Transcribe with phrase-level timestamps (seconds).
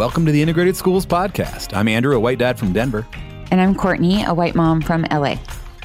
[0.00, 1.76] Welcome to the Integrated Schools Podcast.
[1.76, 3.06] I'm Andrew, a white dad from Denver.
[3.50, 5.36] And I'm Courtney, a white mom from LA.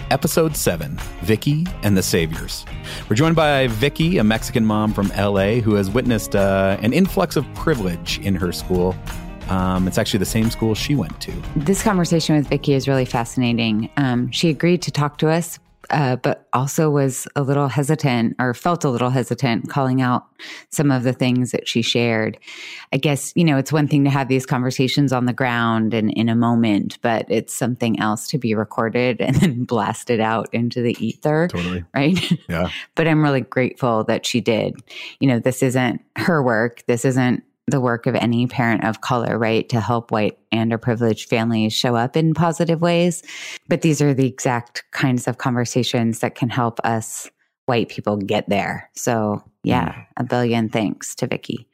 [0.10, 2.64] Episode 7 Vicky and the Saviors.
[3.10, 7.36] We're joined by Vicky, a Mexican mom from LA who has witnessed uh, an influx
[7.36, 8.96] of privilege in her school.
[9.50, 11.34] Um, it's actually the same school she went to.
[11.58, 13.90] This conversation with Vicky is really fascinating.
[13.98, 18.54] Um, she agreed to talk to us uh, but also was a little hesitant or
[18.54, 20.26] felt a little hesitant calling out
[20.70, 22.38] some of the things that she shared.
[22.94, 26.12] I guess, you know, it's one thing to have these conversations on the ground and
[26.12, 30.82] in a moment, but it's something else to be recorded and then blasted out into
[30.82, 31.48] the ether.
[31.50, 31.84] Totally.
[31.94, 32.20] Right.
[32.50, 32.70] Yeah.
[32.96, 34.76] but I'm really grateful that she did.
[35.20, 36.84] You know, this isn't her work.
[36.88, 39.68] This isn't the work of any parent of color, right?
[39.70, 43.24] To help white and or privileged families show up in positive ways.
[43.68, 47.30] But these are the exact kinds of conversations that can help us
[47.66, 48.90] white people get there.
[48.94, 50.06] So yeah, mm.
[50.18, 51.68] a billion thanks to Vicky.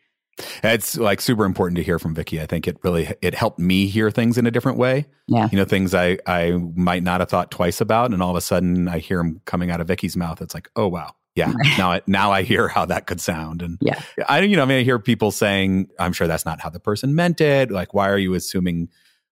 [0.64, 2.42] It's like super important to hear from Vicky.
[2.42, 5.06] I think it really it helped me hear things in a different way.
[5.28, 8.38] Yeah, you know things I I might not have thought twice about, and all of
[8.38, 10.42] a sudden I hear them coming out of Vicky's mouth.
[10.42, 11.54] It's like, oh wow, yeah.
[11.78, 13.62] Now I, now i hear how that could sound.
[13.62, 14.02] And yeah.
[14.28, 16.80] I you know i mean i hear people saying i'm sure that's not how the
[16.80, 17.72] person meant it.
[17.72, 18.90] Like why are you assuming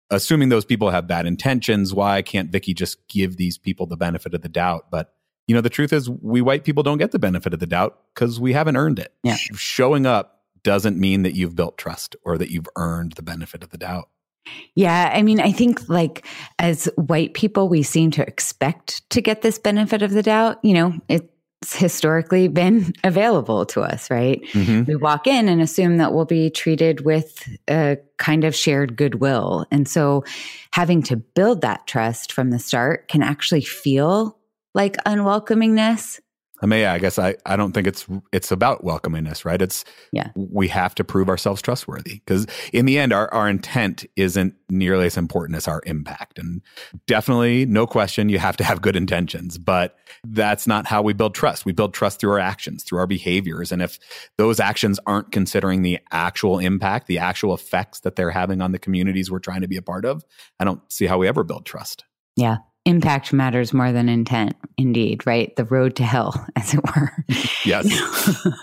[0.10, 1.94] assuming those people have bad intentions?
[1.94, 4.88] Why can't vicky just give these people the benefit of the doubt?
[4.92, 5.14] But
[5.48, 8.00] you know the truth is we white people don't get the benefit of the doubt
[8.14, 9.14] because we haven't earned it.
[9.24, 9.38] Yeah.
[9.54, 13.70] showing up doesn't mean that you've built trust or that you've earned the benefit of
[13.70, 14.10] the doubt.
[14.76, 16.26] Yeah, I mean, I think like
[16.60, 20.60] as white people, we seem to expect to get this benefit of the doubt.
[20.64, 21.30] You know, it
[21.66, 24.42] historically been available to us, right?
[24.54, 24.84] Mm-hmm.
[24.84, 29.66] We walk in and assume that we'll be treated with a kind of shared goodwill.
[29.72, 30.24] And so
[30.72, 34.38] having to build that trust from the start can actually feel
[34.74, 36.20] like unwelcomingness.
[36.62, 39.62] I mean, yeah, I guess I, I don't think it's it's about welcomingness, right?
[39.62, 44.06] It's yeah, we have to prove ourselves trustworthy because in the end, our, our intent
[44.16, 46.40] isn't nearly as important as our impact.
[46.40, 46.62] And
[47.06, 51.36] definitely, no question, you have to have good intentions, but that's not how we build
[51.36, 51.64] trust.
[51.64, 53.72] We build trust through our actions, through our behaviors.
[53.72, 54.00] And if
[54.38, 58.80] those actions aren't considering the actual impact, the actual effects that they're having on the
[58.80, 60.26] communities we're trying to be a part of,
[60.60, 62.04] I don't see how we ever build trust.
[62.36, 65.56] Yeah impact matters more than intent indeed right?
[65.56, 67.12] The road to hell as it were.
[67.66, 67.86] Yes.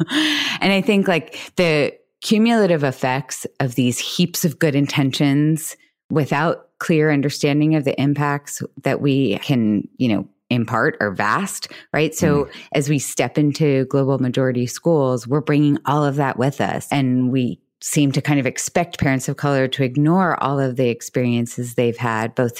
[0.60, 5.76] And i think like the cumulative effects of these heaps of good intentions
[6.10, 12.14] without clear understanding of the impacts that we can you know impart are vast right?
[12.14, 12.50] So mm.
[12.72, 16.88] as we step into global majority schools we're bringing all of that with us.
[16.90, 20.88] And we seem to kind of expect parents of color to ignore all of the
[20.88, 22.56] experiences they've had both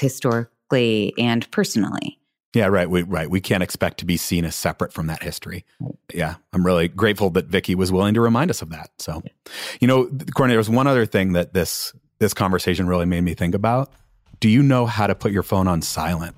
[0.69, 2.19] historically and personally.
[2.53, 2.89] Yeah, right.
[2.89, 3.29] We right.
[3.29, 5.65] We can't expect to be seen as separate from that history.
[6.13, 8.91] Yeah, I'm really grateful that Vicky was willing to remind us of that.
[8.97, 9.21] So,
[9.81, 10.05] you know,
[10.35, 13.91] Courtney, there was one other thing that this this conversation really made me think about.
[14.39, 16.35] Do you know how to put your phone on silent?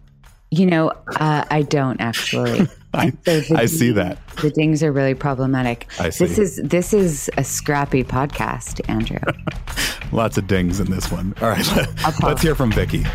[0.49, 0.89] You know,
[1.19, 2.67] uh, I don't actually.
[2.95, 5.85] I, I see that the dings are really problematic.
[5.99, 6.25] I see.
[6.25, 9.19] This is this is a scrappy podcast, Andrew.
[10.11, 11.35] Lots of dings in this one.
[11.44, 13.05] All right, let, let's hear from Vicky.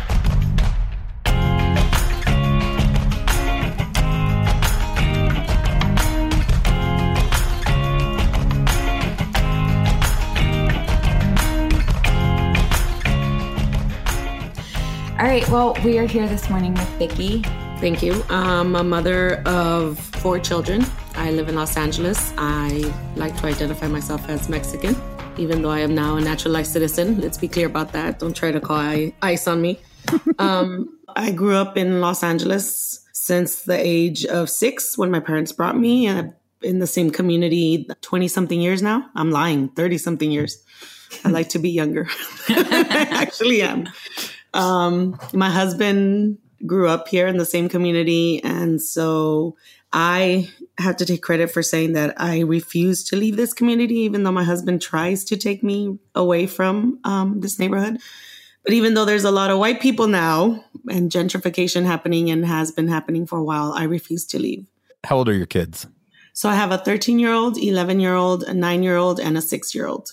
[15.23, 15.47] All right.
[15.47, 17.43] Well, we are here this morning with Vicky.
[17.79, 18.25] Thank you.
[18.29, 20.85] I'm a mother of four children.
[21.15, 22.33] I live in Los Angeles.
[22.37, 24.97] I like to identify myself as Mexican,
[25.37, 27.21] even though I am now a naturalized citizen.
[27.21, 28.19] Let's be clear about that.
[28.19, 29.79] Don't try to call ICE on me.
[30.39, 35.53] um, I grew up in Los Angeles since the age of six when my parents
[35.53, 36.05] brought me
[36.61, 39.09] in the same community 20 something years now.
[39.15, 40.61] I'm lying, 30 something years.
[41.23, 42.09] I like to be younger.
[42.49, 43.87] I actually am.
[44.53, 48.41] Um, my husband grew up here in the same community.
[48.43, 49.57] And so
[49.91, 54.23] I have to take credit for saying that I refuse to leave this community, even
[54.23, 57.99] though my husband tries to take me away from um, this neighborhood.
[58.63, 62.71] But even though there's a lot of white people now and gentrification happening and has
[62.71, 64.65] been happening for a while, I refuse to leave.
[65.03, 65.85] How old are your kids?
[66.31, 69.37] So I have a 13 year old, 11 year old, a nine year old, and
[69.37, 70.11] a six year old.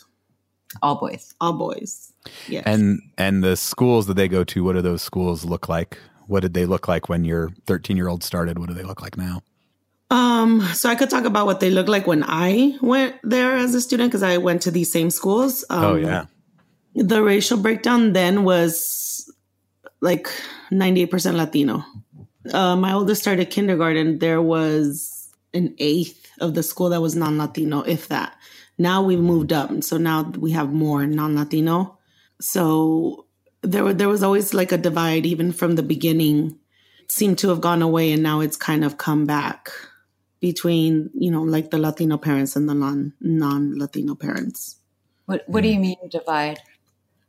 [0.82, 1.35] All boys.
[1.41, 2.10] All boys.
[2.49, 2.64] Yes.
[2.67, 5.99] And and the schools that they go to, what do those schools look like?
[6.26, 8.58] What did they look like when your 13 year old started?
[8.58, 9.43] What do they look like now?
[10.11, 13.75] Um, so I could talk about what they looked like when I went there as
[13.75, 15.64] a student because I went to these same schools.
[15.70, 16.26] Um, oh yeah.
[16.94, 19.32] The racial breakdown then was
[20.00, 20.28] like
[20.72, 21.84] 98% Latino.
[22.52, 24.19] Uh, my oldest started kindergarten.
[24.19, 28.37] There was an eighth of the school that was non-Latino, if that.
[28.78, 31.99] Now we've moved up, so now we have more non-Latino.
[32.41, 33.27] So
[33.63, 36.59] there, there was always like a divide, even from the beginning.
[37.03, 39.71] It seemed to have gone away, and now it's kind of come back
[40.41, 44.77] between you know like the Latino parents and the non non Latino parents.
[45.27, 46.61] What What do you mean divide?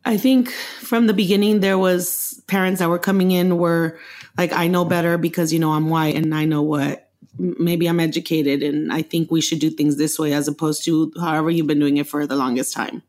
[0.04, 4.00] I think from the beginning there was parents that were coming in were
[4.38, 8.00] like I know better because you know I'm white and I know what maybe I'm
[8.00, 11.68] educated and I think we should do things this way as opposed to however you've
[11.68, 13.04] been doing it for the longest time.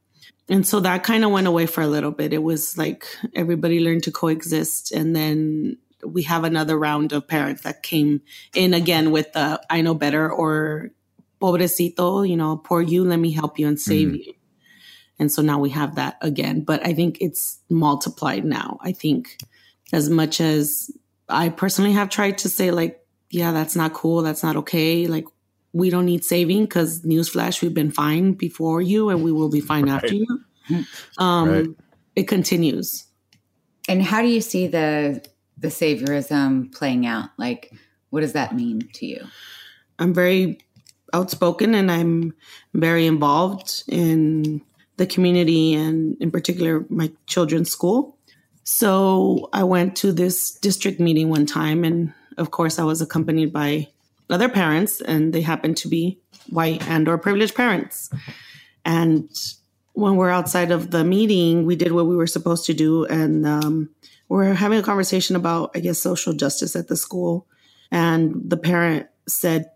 [0.49, 2.33] And so that kind of went away for a little bit.
[2.33, 7.62] It was like everybody learned to coexist and then we have another round of parents
[7.62, 8.23] that came
[8.55, 10.91] in again with the I know better or
[11.41, 14.27] pobrecito, you know, poor you, let me help you and save mm.
[14.27, 14.35] you.
[15.19, 16.62] And so now we have that again.
[16.62, 18.79] But I think it's multiplied now.
[18.81, 19.39] I think
[19.93, 20.91] as much as
[21.29, 24.23] I personally have tried to say, like, yeah, that's not cool.
[24.23, 25.06] That's not okay.
[25.06, 25.27] Like,
[25.73, 29.61] we don't need saving because newsflash, we've been fine before you and we will be
[29.61, 29.95] fine right.
[29.95, 30.27] after you.
[31.19, 31.69] Um, right.
[32.15, 33.05] It continues.
[33.89, 35.25] And how do you see the
[35.59, 37.31] the saviorism playing out?
[37.37, 37.73] Like,
[38.11, 39.27] what does that mean to you?
[39.99, 40.61] I'm very
[41.13, 42.33] outspoken and I'm
[42.75, 44.63] very involved in
[44.97, 48.17] the community and, in particular, my children's school.
[48.65, 53.53] So I went to this district meeting one time, and of course, I was accompanied
[53.53, 53.89] by
[54.32, 58.11] other parents, and they happen to be white and or privileged parents.
[58.84, 59.29] And
[59.93, 63.46] when we're outside of the meeting, we did what we were supposed to do, and
[63.46, 63.90] um,
[64.29, 67.46] we're having a conversation about, I guess, social justice at the school.
[67.90, 69.70] And the parent said,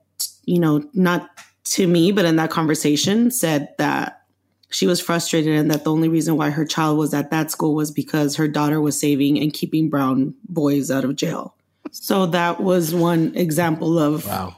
[0.45, 1.29] you know, not
[1.65, 4.23] to me, but in that conversation, said that
[4.71, 7.75] she was frustrated and that the only reason why her child was at that school
[7.75, 11.55] was because her daughter was saving and keeping brown boys out of jail.
[11.91, 14.57] So that was one example of wow,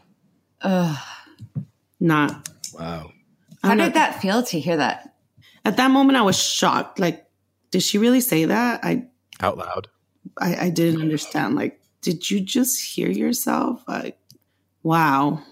[0.63, 0.97] uh,
[2.01, 3.11] not wow.
[3.63, 5.15] How did that feel to hear that?
[5.65, 6.99] At that moment, I was shocked.
[6.99, 7.27] Like,
[7.71, 8.81] did she really say that?
[8.83, 9.07] I
[9.41, 9.89] out loud.
[10.41, 11.55] I, I didn't understand.
[11.55, 13.83] Like, did you just hear yourself?
[13.87, 14.19] Like,
[14.83, 15.43] wow.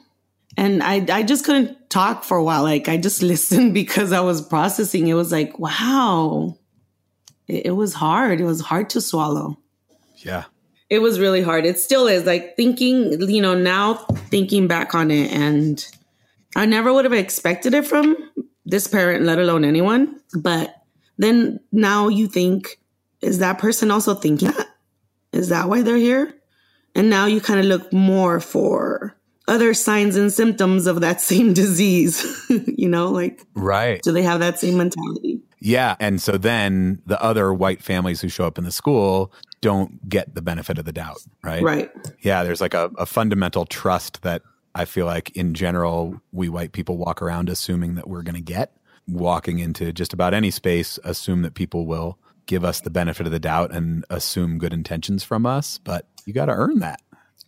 [0.57, 2.63] And I, I just couldn't talk for a while.
[2.63, 5.09] Like, I just listened because I was processing.
[5.09, 6.59] It was like, wow.
[7.49, 8.41] It, it was hard.
[8.41, 9.59] It was hard to swallow.
[10.17, 10.45] Yeah.
[10.89, 11.67] It was really hard.
[11.67, 12.25] It still is.
[12.25, 13.95] Like, thinking, you know, now
[14.31, 15.85] thinking back on it, and
[16.55, 18.17] I never would have expected it from
[18.65, 20.21] this parent, let alone anyone.
[20.35, 20.75] But
[21.19, 22.79] then now you think,
[23.21, 24.69] is that person also thinking that?
[25.33, 26.35] Is that why they're here?
[26.95, 29.17] And now you kind of look more for
[29.49, 32.25] other signs and symptoms of that same disease,
[32.67, 34.03] you know, like, right.
[34.03, 35.41] Do they have that same mentality?
[35.59, 35.97] Yeah.
[36.01, 40.35] And so then the other white families who show up in the school don't get
[40.35, 41.63] the benefit of the doubt, right?
[41.63, 41.91] Right.
[42.21, 42.45] Yeah.
[42.45, 44.43] There's like a, a fundamental trust that
[44.75, 48.41] I feel like in general, we white people walk around assuming that we're going to
[48.41, 48.73] get.
[49.09, 53.33] Walking into just about any space, assume that people will give us the benefit of
[53.33, 57.01] the doubt and assume good intentions from us, but you got to earn that.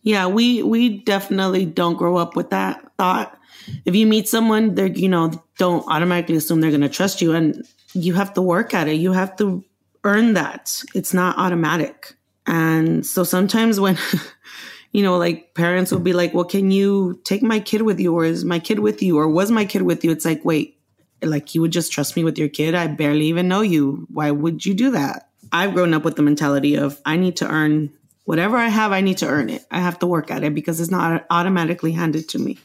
[0.03, 3.37] Yeah, we we definitely don't grow up with that thought.
[3.85, 7.33] If you meet someone, they're you know don't automatically assume they're going to trust you,
[7.33, 8.95] and you have to work at it.
[8.95, 9.65] You have to
[10.05, 10.83] earn that.
[10.95, 12.15] It's not automatic.
[12.47, 13.99] And so sometimes when
[14.93, 18.15] you know, like parents will be like, "Well, can you take my kid with you,
[18.15, 20.79] or is my kid with you, or was my kid with you?" It's like, wait,
[21.23, 22.75] like you would just trust me with your kid.
[22.75, 24.07] I barely even know you.
[24.11, 25.29] Why would you do that?
[25.53, 27.91] I've grown up with the mentality of I need to earn
[28.25, 29.65] whatever I have, I need to earn it.
[29.71, 32.59] I have to work at it because it's not automatically handed to me.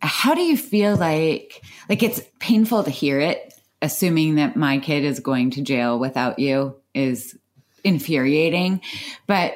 [0.00, 5.04] How do you feel like like it's painful to hear it assuming that my kid
[5.04, 7.36] is going to jail without you is
[7.84, 8.80] infuriating,
[9.26, 9.54] but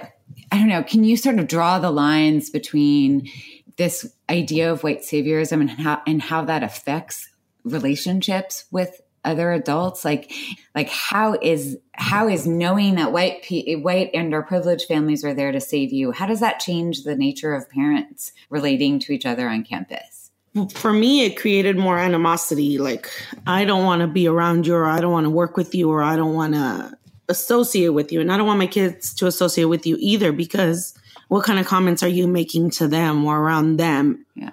[0.53, 3.29] I don't know, can you sort of draw the lines between
[3.77, 7.29] this idea of white saviorism and how and how that affects
[7.65, 10.05] relationships with other adults?
[10.05, 10.33] Like
[10.75, 13.47] like how is how is knowing that white
[13.83, 17.17] white and or privileged families are there to save you how does that change the
[17.17, 20.18] nature of parents relating to each other on campus
[20.67, 22.79] for me it created more animosity.
[22.79, 23.11] Like
[23.47, 25.91] i don't want to be around you or i don't want to work with you
[25.91, 26.97] or i don't want to
[27.29, 28.21] associate with you.
[28.21, 30.99] And i don't want my kids to associate with you either because
[31.29, 34.25] what kind of comments are you making to them or around them?
[34.35, 34.51] Yeah.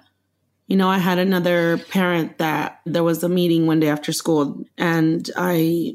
[0.68, 4.64] You know, I had another parent that there was a meeting one day after school,
[4.76, 5.94] and I,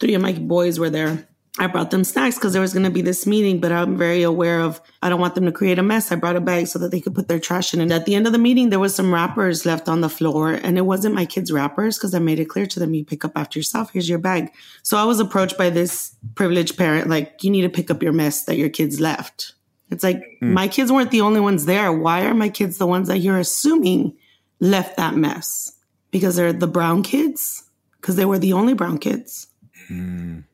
[0.00, 1.26] three of my boys were there.
[1.58, 4.22] I brought them snacks because there was going to be this meeting, but I'm very
[4.22, 6.10] aware of I don't want them to create a mess.
[6.10, 7.80] I brought a bag so that they could put their trash in.
[7.82, 10.52] And at the end of the meeting, there was some wrappers left on the floor,
[10.52, 13.22] and it wasn't my kids' wrappers because I made it clear to them, you pick
[13.22, 13.90] up after yourself.
[13.92, 14.50] Here's your bag.
[14.82, 18.12] So I was approached by this privileged parent, like, you need to pick up your
[18.12, 19.54] mess that your kids left.
[19.90, 20.52] It's like mm.
[20.52, 21.92] my kids weren't the only ones there.
[21.92, 24.16] Why are my kids the ones that you're assuming
[24.58, 25.76] left that mess?
[26.10, 27.64] Because they're the brown kids?
[28.00, 29.48] Because they were the only brown kids.
[29.90, 30.44] Mm.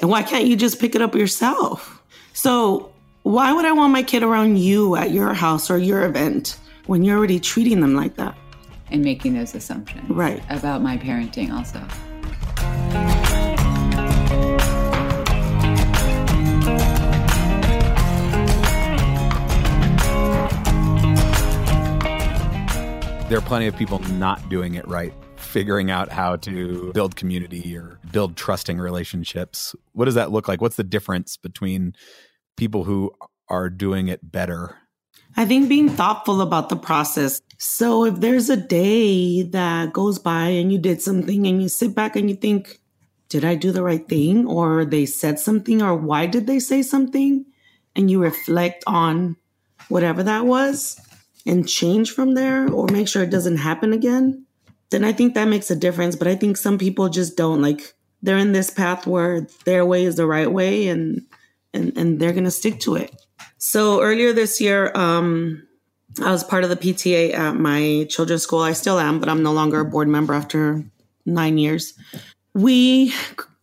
[0.00, 2.02] And why can't you just pick it up yourself?
[2.32, 6.58] So, why would I want my kid around you at your house or your event
[6.86, 8.36] when you're already treating them like that?
[8.90, 10.08] And making those assumptions.
[10.08, 10.42] Right.
[10.48, 11.82] About my parenting also.
[23.28, 25.12] There are plenty of people not doing it right,
[25.48, 29.74] figuring out how to build community or build trusting relationships.
[29.92, 30.60] What does that look like?
[30.60, 31.94] What's the difference between
[32.56, 33.12] people who
[33.48, 34.76] are doing it better?
[35.36, 37.40] I think being thoughtful about the process.
[37.58, 41.94] So if there's a day that goes by and you did something and you sit
[41.94, 42.80] back and you think,
[43.28, 44.46] did I do the right thing?
[44.46, 47.44] Or they said something, or why did they say something?
[47.96, 49.36] And you reflect on
[49.88, 51.00] whatever that was
[51.46, 54.44] and change from there or make sure it doesn't happen again,
[54.90, 56.16] then I think that makes a difference.
[56.16, 60.04] But I think some people just don't like they're in this path where their way
[60.04, 61.22] is the right way and
[61.74, 63.14] and, and they're gonna stick to it.
[63.58, 65.66] So earlier this year, um,
[66.22, 68.60] I was part of the PTA at my children's school.
[68.60, 70.84] I still am, but I'm no longer a board member after
[71.26, 71.94] nine years.
[72.54, 73.12] We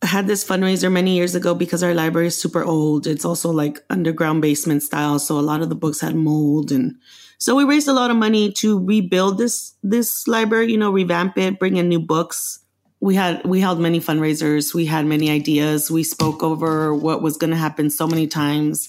[0.02, 3.06] had this fundraiser many years ago because our library is super old.
[3.06, 6.96] It's also like underground basement style, so a lot of the books had mold and
[7.38, 11.36] so we raised a lot of money to rebuild this this library, you know, revamp
[11.38, 12.60] it, bring in new books.
[13.00, 17.36] We had we held many fundraisers, we had many ideas, we spoke over what was
[17.36, 18.88] going to happen so many times.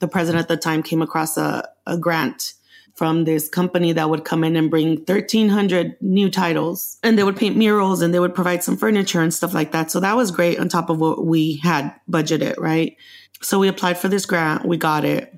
[0.00, 2.54] The president at the time came across a, a grant
[2.98, 7.36] from this company that would come in and bring 1300 new titles and they would
[7.36, 9.88] paint murals and they would provide some furniture and stuff like that.
[9.88, 12.96] So that was great on top of what we had budgeted, right?
[13.40, 15.32] So we applied for this grant, we got it.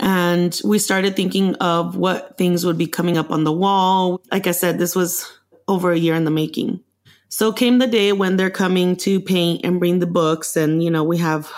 [0.00, 4.20] And we started thinking of what things would be coming up on the wall.
[4.30, 5.30] Like I said, this was
[5.68, 6.80] over a year in the making.
[7.28, 10.56] So came the day when they're coming to paint and bring the books.
[10.56, 11.50] And, you know, we have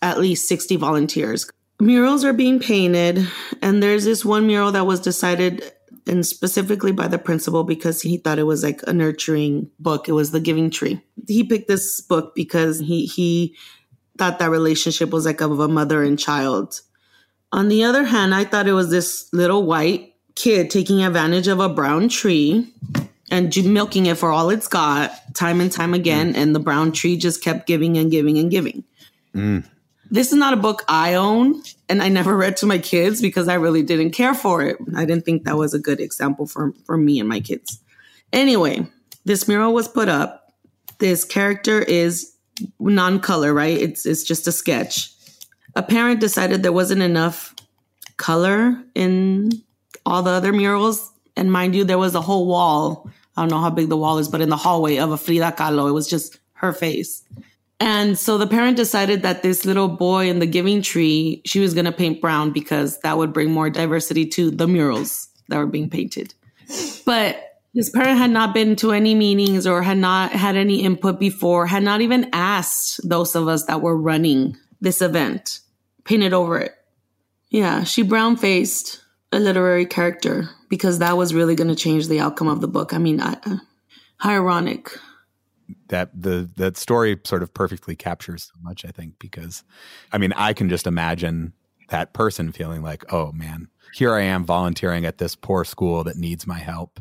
[0.00, 1.50] at least 60 volunteers.
[1.80, 3.26] Murals are being painted.
[3.60, 5.72] And there's this one mural that was decided
[6.06, 10.08] and specifically by the principal because he thought it was like a nurturing book.
[10.08, 11.00] It was The Giving Tree.
[11.28, 13.56] He picked this book because he, he
[14.18, 16.80] thought that relationship was like of a mother and child
[17.52, 21.60] on the other hand, I thought it was this little white kid taking advantage of
[21.60, 22.72] a brown tree
[23.30, 26.32] and milking it for all it's got time and time again.
[26.32, 26.36] Mm.
[26.36, 28.84] And the brown tree just kept giving and giving and giving.
[29.34, 29.66] Mm.
[30.10, 33.48] This is not a book I own and I never read to my kids because
[33.48, 34.76] I really didn't care for it.
[34.94, 37.78] I didn't think that was a good example for, for me and my kids.
[38.32, 38.86] Anyway,
[39.24, 40.52] this mural was put up.
[40.98, 42.34] This character is
[42.78, 43.76] non-color, right?
[43.76, 45.11] It's it's just a sketch
[45.74, 47.54] a parent decided there wasn't enough
[48.16, 49.50] color in
[50.04, 51.10] all the other murals.
[51.36, 53.10] And mind you, there was a whole wall.
[53.36, 55.52] I don't know how big the wall is, but in the hallway of a Frida
[55.52, 57.22] Kahlo, it was just her face.
[57.80, 61.74] And so the parent decided that this little boy in the giving tree, she was
[61.74, 65.66] going to paint brown because that would bring more diversity to the murals that were
[65.66, 66.32] being painted.
[67.04, 71.18] But this parent had not been to any meetings or had not had any input
[71.18, 75.60] before, had not even asked those of us that were running this event,
[76.04, 76.74] painted over it.
[77.50, 82.20] Yeah, she brown faced a literary character because that was really going to change the
[82.20, 82.94] outcome of the book.
[82.94, 83.56] I mean, I, uh,
[84.24, 84.90] ironic.
[85.88, 89.64] That the that story sort of perfectly captures so much, I think, because
[90.12, 91.52] I mean, I can just imagine
[91.88, 96.16] that person feeling like, oh man, here I am volunteering at this poor school that
[96.16, 97.00] needs my help.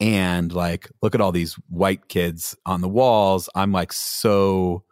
[0.00, 3.48] And like, look at all these white kids on the walls.
[3.54, 4.84] I'm like so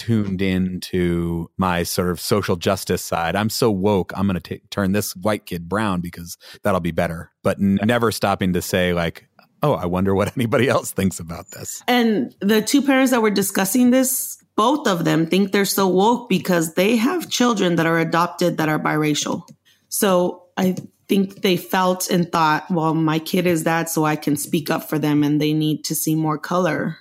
[0.00, 3.36] tuned into my sort of social justice side.
[3.36, 4.12] I'm so woke.
[4.16, 7.30] I'm going to turn this white kid brown because that'll be better.
[7.42, 9.28] But n- never stopping to say like,
[9.62, 11.82] oh, I wonder what anybody else thinks about this.
[11.86, 16.30] And the two parents that were discussing this, both of them think they're so woke
[16.30, 19.46] because they have children that are adopted that are biracial.
[19.90, 20.76] So I
[21.08, 24.88] think they felt and thought, well, my kid is that, so I can speak up
[24.88, 26.96] for them and they need to see more color.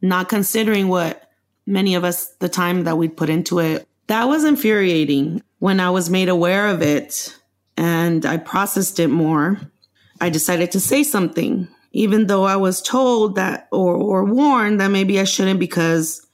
[0.00, 1.21] Not considering what
[1.66, 3.86] many of us, the time that we'd put into it.
[4.08, 5.42] That was infuriating.
[5.58, 7.38] When I was made aware of it
[7.76, 9.60] and I processed it more,
[10.20, 14.88] I decided to say something, even though I was told that or, or warned that
[14.88, 16.26] maybe I shouldn't because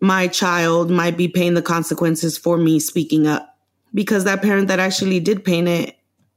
[0.00, 3.56] my child might be paying the consequences for me speaking up.
[3.94, 5.96] Because that parent that actually did paint it,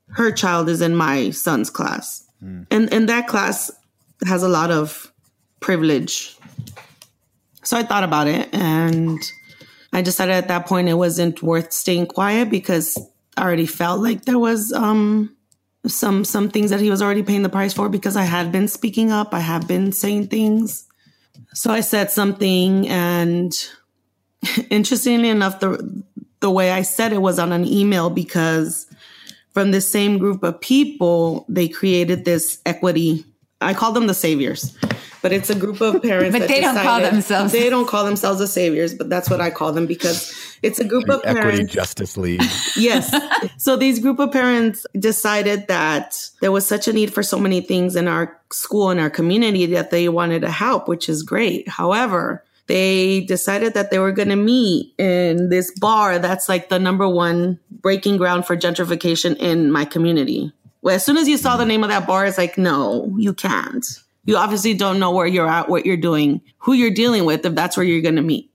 [0.09, 2.23] her child is in my son's class.
[2.43, 2.67] Mm.
[2.69, 3.71] And and that class
[4.25, 5.11] has a lot of
[5.59, 6.36] privilege
[7.67, 9.19] so I thought about it and
[9.91, 12.97] I decided at that point it wasn't worth staying quiet because
[13.35, 15.35] I already felt like there was um,
[15.85, 18.69] some some things that he was already paying the price for because I had been
[18.69, 20.87] speaking up, I have been saying things.
[21.53, 23.53] So I said something and
[24.69, 26.03] interestingly enough, the
[26.39, 28.87] the way I said it was on an email because
[29.51, 33.25] from the same group of people, they created this equity.
[33.59, 34.77] I call them the saviors,
[35.21, 36.37] but it's a group of parents.
[36.39, 37.51] but they don't call themselves.
[37.51, 40.85] They don't call themselves the saviors, but that's what I call them because it's a
[40.85, 41.73] group the of Equity parents.
[41.73, 42.43] Justice League.
[42.77, 43.13] yes.
[43.57, 47.61] So these group of parents decided that there was such a need for so many
[47.61, 51.67] things in our school and our community that they wanted to help, which is great.
[51.67, 56.77] However, they decided that they were going to meet in this bar that's like the
[56.77, 60.51] number one breaking ground for gentrification in my community.
[60.89, 63.85] As soon as you saw the name of that bar, it's like, no, you can't.
[64.25, 67.55] You obviously don't know where you're at, what you're doing, who you're dealing with, if
[67.55, 68.51] that's where you're going to meet.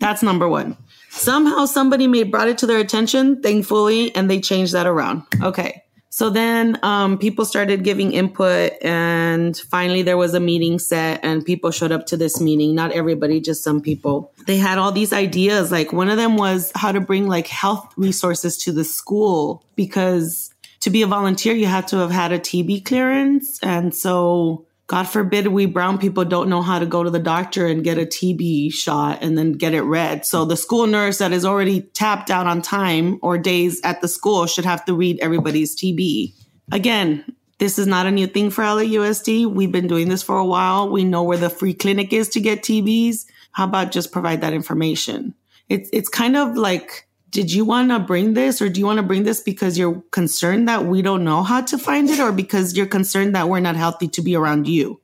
[0.00, 0.76] That's number one.
[1.10, 5.22] Somehow somebody may brought it to their attention, thankfully, and they changed that around.
[5.42, 5.82] Okay.
[6.08, 11.44] So then um, people started giving input, and finally there was a meeting set, and
[11.44, 12.74] people showed up to this meeting.
[12.74, 14.30] Not everybody, just some people.
[14.46, 15.72] They had all these ideas.
[15.72, 20.51] Like one of them was how to bring like health resources to the school because
[20.82, 25.04] to be a volunteer, you had to have had a TB clearance, and so God
[25.04, 28.04] forbid we brown people don't know how to go to the doctor and get a
[28.04, 30.26] TB shot and then get it read.
[30.26, 34.08] So the school nurse that is already tapped out on time or days at the
[34.08, 36.34] school should have to read everybody's TB.
[36.72, 37.24] Again,
[37.58, 39.46] this is not a new thing for LAUSD.
[39.46, 40.90] We've been doing this for a while.
[40.90, 43.24] We know where the free clinic is to get TBs.
[43.52, 45.34] How about just provide that information?
[45.70, 48.98] It's it's kind of like did you want to bring this or do you want
[48.98, 52.30] to bring this because you're concerned that we don't know how to find it or
[52.30, 55.00] because you're concerned that we're not healthy to be around you?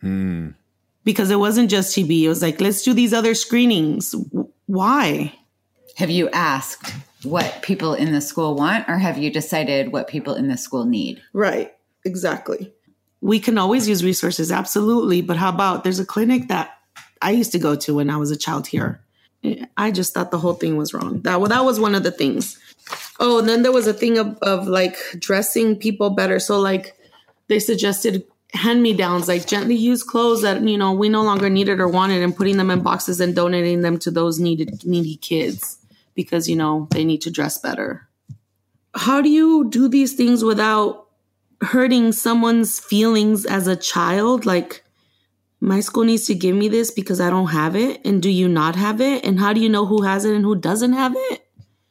[0.00, 0.50] Hmm.
[1.04, 2.22] Because it wasn't just TB.
[2.22, 4.14] It was like, let's do these other screenings.
[4.66, 5.32] Why?
[5.96, 6.92] Have you asked
[7.22, 10.84] what people in the school want or have you decided what people in the school
[10.84, 11.22] need?
[11.32, 11.72] Right.
[12.04, 12.72] Exactly.
[13.20, 14.50] We can always use resources.
[14.50, 15.22] Absolutely.
[15.22, 16.76] But how about there's a clinic that
[17.22, 19.00] I used to go to when I was a child here
[19.76, 21.20] I just thought the whole thing was wrong.
[21.22, 22.58] That well, that was one of the things.
[23.20, 26.38] Oh, and then there was a thing of of like dressing people better.
[26.38, 26.96] So like
[27.48, 31.48] they suggested hand me downs, like gently used clothes that you know we no longer
[31.48, 35.16] needed or wanted, and putting them in boxes and donating them to those needed needy
[35.16, 35.78] kids
[36.14, 38.08] because you know they need to dress better.
[38.94, 41.06] How do you do these things without
[41.60, 44.46] hurting someone's feelings as a child?
[44.46, 44.82] Like
[45.60, 48.00] my school needs to give me this because I don't have it.
[48.04, 49.24] And do you not have it?
[49.24, 51.46] And how do you know who has it and who doesn't have it?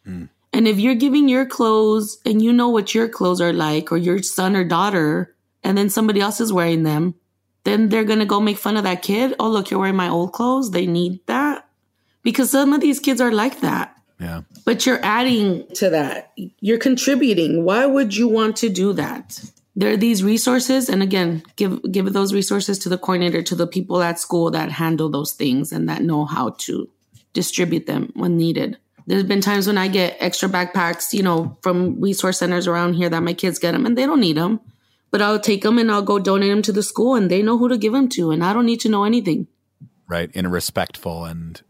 [0.06, 0.30] Mm.
[0.54, 3.98] And if you're giving your clothes and you know what your clothes are like, or
[3.98, 7.16] your son or daughter, and then somebody else is wearing them,
[7.64, 9.36] then they're going to go make fun of that kid.
[9.40, 10.72] Oh, look, you're wearing my old clothes.
[10.72, 11.68] They need that.
[12.24, 13.96] Because some of these kids are like that.
[14.20, 14.42] Yeah.
[14.66, 16.32] But you're adding to that.
[16.62, 17.66] You're contributing.
[17.66, 19.40] Why would you want to do that?
[19.78, 23.68] There are these resources and again give give those resources to the coordinator to the
[23.68, 26.90] people at school that handle those things and that know how to
[27.34, 28.78] distribute them when needed.
[29.06, 33.10] There's been times when i get extra backpacks you know from resource centers around here
[33.10, 34.60] that my kids get them and they don't need them
[35.12, 37.58] but i'll take them and i'll go donate them to the school and they know
[37.58, 39.48] who to give them to and i don't need to know anything.
[40.10, 41.62] Right in a respectful and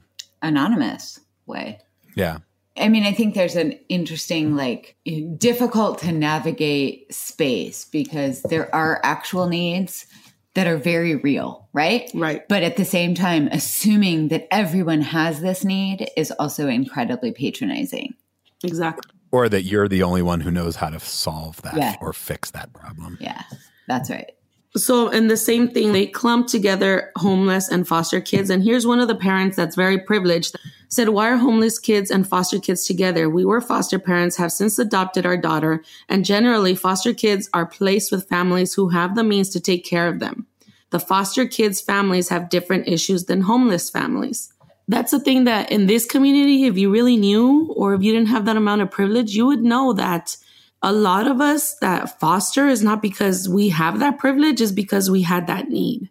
[0.42, 1.82] anonymous way.
[2.16, 2.40] Yeah
[2.80, 4.96] I mean, I think there's an interesting, like,
[5.38, 10.08] difficult to navigate space because there are actual needs
[10.54, 12.10] that are very real, right?
[12.14, 12.48] Right.
[12.48, 18.16] But at the same time, assuming that everyone has this need is also incredibly patronizing.
[18.64, 19.12] Exactly.
[19.32, 21.96] Or that you're the only one who knows how to solve that yeah.
[22.02, 23.18] or fix that problem.
[23.22, 23.44] Yeah,
[23.88, 24.32] that's right.
[24.78, 28.50] So, and the same thing, they clump together homeless and foster kids.
[28.50, 30.56] And here's one of the parents that's very privileged
[30.90, 33.30] said, Why are homeless kids and foster kids together?
[33.30, 38.12] We were foster parents, have since adopted our daughter, and generally, foster kids are placed
[38.12, 40.46] with families who have the means to take care of them.
[40.92, 44.54] The foster kids' families have different issues than homeless families.
[44.88, 48.30] That's the thing that in this community, if you really knew or if you didn't
[48.30, 50.38] have that amount of privilege, you would know that
[50.82, 55.10] a lot of us that foster is not because we have that privilege, is because
[55.10, 56.10] we had that need.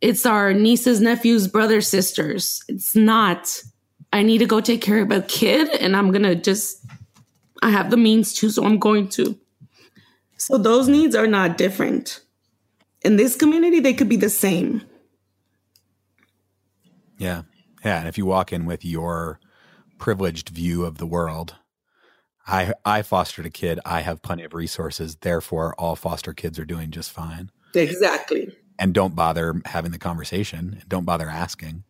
[0.00, 2.62] It's our nieces, nephews, brothers, sisters.
[2.68, 3.62] It's not,
[4.12, 6.84] I need to go take care of a kid and I'm going to just,
[7.62, 9.38] I have the means to, so I'm going to.
[10.36, 12.20] So those needs are not different.
[13.02, 14.82] In this community, they could be the same.
[17.18, 17.42] Yeah.
[17.84, 17.98] Yeah.
[17.98, 19.40] And if you walk in with your
[19.98, 21.56] privileged view of the world,
[22.46, 23.80] I I fostered a kid.
[23.84, 25.16] I have plenty of resources.
[25.16, 27.50] Therefore, all foster kids are doing just fine.
[27.74, 28.54] Exactly.
[28.78, 30.82] And don't bother having the conversation.
[30.86, 31.84] Don't bother asking.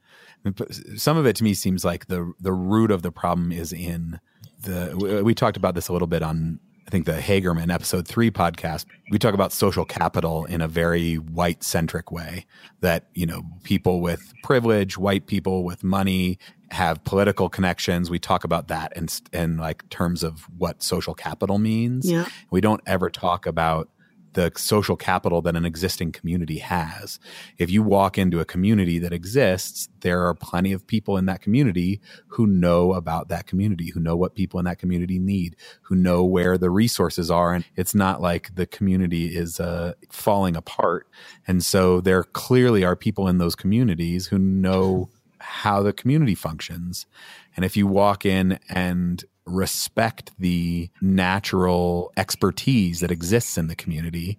[0.96, 4.20] Some of it to me seems like the the root of the problem is in
[4.60, 5.22] the.
[5.24, 8.86] We talked about this a little bit on I think the Hagerman episode three podcast,
[9.10, 12.46] we talk about social capital in a very white centric way
[12.80, 16.38] that, you know, people with privilege, white people with money
[16.70, 18.10] have political connections.
[18.10, 22.10] We talk about that in, in like terms of what social capital means.
[22.10, 22.26] Yeah.
[22.50, 23.88] We don't ever talk about
[24.36, 27.18] the social capital that an existing community has.
[27.56, 31.40] If you walk into a community that exists, there are plenty of people in that
[31.40, 35.96] community who know about that community, who know what people in that community need, who
[35.96, 37.54] know where the resources are.
[37.54, 41.08] And it's not like the community is uh, falling apart.
[41.48, 45.08] And so there clearly are people in those communities who know
[45.46, 47.06] how the community functions.
[47.54, 54.38] And if you walk in and respect the natural expertise that exists in the community,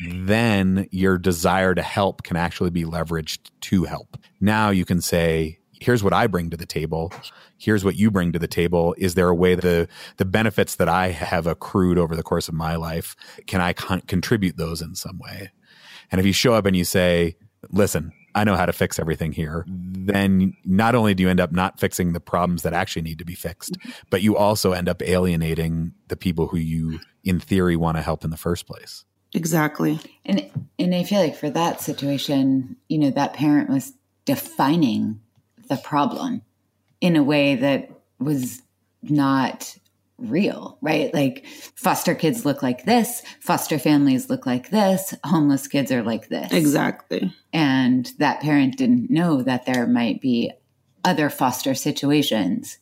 [0.00, 4.16] then your desire to help can actually be leveraged to help.
[4.40, 7.12] Now you can say, here's what I bring to the table.
[7.58, 8.94] Here's what you bring to the table.
[8.96, 12.54] Is there a way the, the benefits that I have accrued over the course of
[12.54, 15.50] my life, can I con- contribute those in some way?
[16.10, 17.36] And if you show up and you say,
[17.70, 19.66] listen, I know how to fix everything here,
[20.08, 23.24] then not only do you end up not fixing the problems that actually need to
[23.24, 23.76] be fixed,
[24.10, 28.24] but you also end up alienating the people who you, in theory, want to help
[28.24, 29.04] in the first place.
[29.34, 30.00] Exactly.
[30.24, 33.92] And and I feel like for that situation, you know, that parent was
[34.24, 35.20] defining
[35.68, 36.42] the problem
[37.00, 38.62] in a way that was
[39.02, 39.76] not
[40.18, 41.12] real, right?
[41.14, 46.28] Like foster kids look like this, foster families look like this, homeless kids are like
[46.28, 46.52] this.
[46.52, 47.34] Exactly.
[47.52, 50.52] And that parent didn't know that there might be
[51.04, 52.78] other foster situations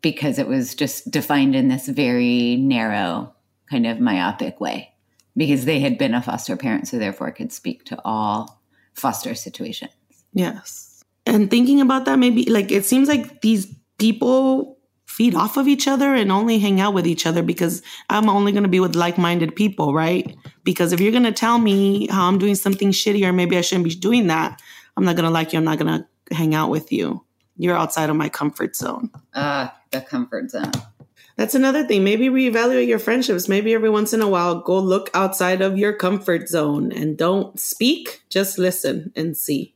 [0.00, 3.34] because it was just defined in this very narrow,
[3.70, 4.94] kind of myopic way
[5.36, 8.60] because they had been a foster parent, so therefore could speak to all
[8.94, 9.92] foster situations.
[10.32, 11.04] Yes.
[11.26, 13.66] And thinking about that, maybe like it seems like these
[13.98, 14.77] people
[15.18, 18.52] feed off of each other and only hang out with each other because I'm only
[18.52, 20.36] going to be with like-minded people, right?
[20.62, 23.62] Because if you're going to tell me how I'm doing something shitty or maybe I
[23.62, 24.62] shouldn't be doing that,
[24.96, 25.58] I'm not going to like you.
[25.58, 27.24] I'm not going to hang out with you.
[27.56, 29.10] You're outside of my comfort zone.
[29.34, 30.70] Ah, the comfort zone.
[31.36, 32.04] That's another thing.
[32.04, 33.48] Maybe reevaluate your friendships.
[33.48, 37.58] Maybe every once in a while, go look outside of your comfort zone and don't
[37.58, 38.22] speak.
[38.28, 39.74] Just listen and see.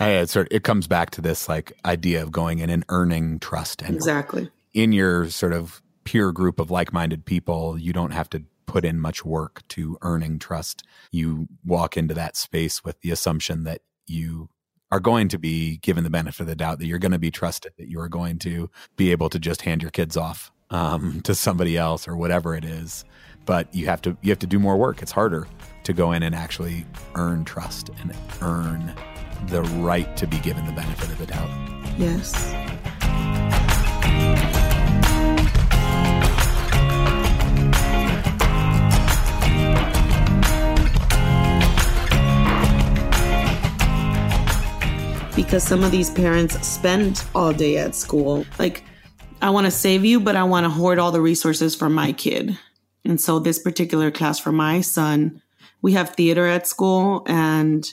[0.00, 2.86] Hey, it sort of, it comes back to this like idea of going in and
[2.88, 4.50] earning trust and Exactly.
[4.72, 8.98] in your sort of peer group of like-minded people, you don't have to put in
[8.98, 10.82] much work to earning trust.
[11.12, 14.48] You walk into that space with the assumption that you
[14.90, 17.30] are going to be given the benefit of the doubt that you're going to be
[17.30, 21.20] trusted, that you are going to be able to just hand your kids off um,
[21.24, 23.04] to somebody else or whatever it is.
[23.44, 25.02] But you have to you have to do more work.
[25.02, 25.46] It's harder
[25.84, 26.86] to go in and actually
[27.16, 28.94] earn trust and earn
[29.46, 31.50] the right to be given the benefit of the doubt.
[31.98, 32.54] Yes.
[45.36, 48.44] Because some of these parents spend all day at school.
[48.58, 48.84] Like,
[49.42, 52.12] I want to save you, but I want to hoard all the resources for my
[52.12, 52.58] kid.
[53.04, 55.40] And so, this particular class for my son,
[55.82, 57.90] we have theater at school, and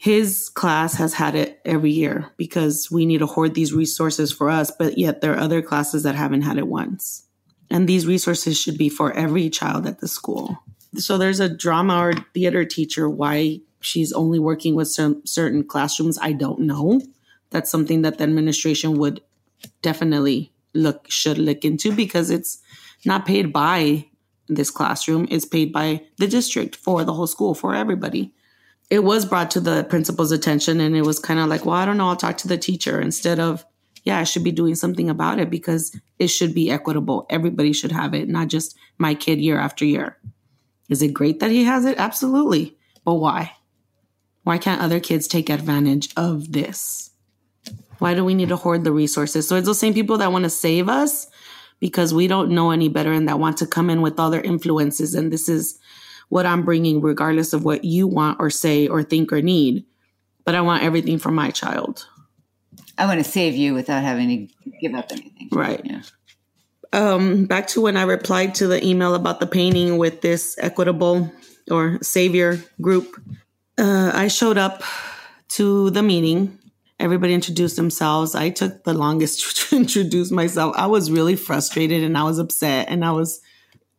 [0.00, 4.48] his class has had it every year because we need to hoard these resources for
[4.48, 7.26] us, but yet there are other classes that haven't had it once.
[7.68, 10.58] And these resources should be for every child at the school.
[10.94, 13.10] So there's a drama or theater teacher.
[13.10, 17.02] Why she's only working with some certain classrooms, I don't know.
[17.50, 19.20] That's something that the administration would
[19.82, 22.56] definitely look should look into because it's
[23.04, 24.06] not paid by
[24.48, 28.32] this classroom; it's paid by the district for the whole school for everybody
[28.90, 31.86] it was brought to the principal's attention and it was kind of like, well, I
[31.86, 33.64] don't know, I'll talk to the teacher instead of,
[34.02, 37.26] yeah, I should be doing something about it because it should be equitable.
[37.30, 40.18] Everybody should have it, not just my kid year after year.
[40.88, 41.98] Is it great that he has it?
[41.98, 42.76] Absolutely.
[43.04, 43.52] But why?
[44.42, 47.10] Why can't other kids take advantage of this?
[47.98, 49.46] Why do we need to hoard the resources?
[49.46, 51.28] So it's those same people that want to save us
[51.78, 54.40] because we don't know any better and that want to come in with all their
[54.40, 55.14] influences.
[55.14, 55.78] And this is
[56.30, 59.84] what I'm bringing, regardless of what you want or say or think or need.
[60.46, 62.06] But I want everything for my child.
[62.96, 65.48] I want to save you without having to give up anything.
[65.52, 65.80] Right.
[65.84, 66.02] Yeah.
[66.92, 71.32] Um, back to when I replied to the email about the painting with this equitable
[71.70, 73.20] or savior group.
[73.76, 74.82] Uh, I showed up
[75.50, 76.58] to the meeting.
[76.98, 78.34] Everybody introduced themselves.
[78.34, 80.74] I took the longest to introduce myself.
[80.76, 83.40] I was really frustrated and I was upset and I was,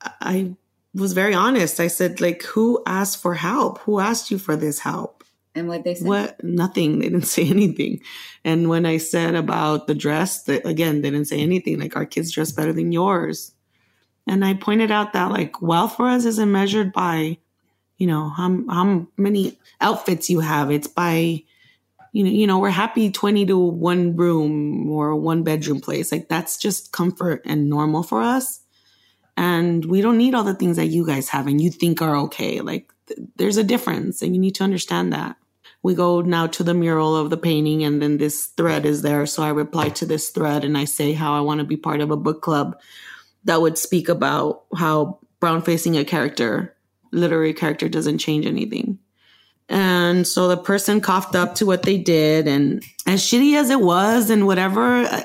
[0.02, 0.56] I
[0.94, 1.80] was very honest.
[1.80, 3.80] I said, like, who asked for help?
[3.80, 5.24] Who asked you for this help?
[5.54, 6.08] And what they said?
[6.08, 6.44] What?
[6.44, 7.00] Nothing.
[7.00, 8.02] They didn't say anything.
[8.44, 11.80] And when I said about the dress, that again, they didn't say anything.
[11.80, 13.54] Like, our kids dress better than yours.
[14.28, 17.38] And I pointed out that like wealth for us isn't measured by,
[17.98, 20.72] you know, how, how many outfits you have.
[20.72, 21.44] It's by,
[22.14, 26.12] you know, you know, we're happy 20 to one room or one bedroom place.
[26.12, 28.61] Like that's just comfort and normal for us.
[29.38, 32.16] And we don't need all the things that you guys have and you think are
[32.18, 32.62] okay.
[32.62, 35.38] Like th- there's a difference and you need to understand that.
[35.84, 39.26] We go now to the mural of the painting and then this thread is there.
[39.26, 42.02] So I reply to this thread and I say how I want to be part
[42.02, 42.80] of a book club
[43.46, 46.76] that would speak about how brown facing a character,
[47.12, 49.00] literary character, doesn't change anything.
[49.72, 53.80] And so the person coughed up to what they did, and as shitty as it
[53.80, 55.24] was, and whatever, uh,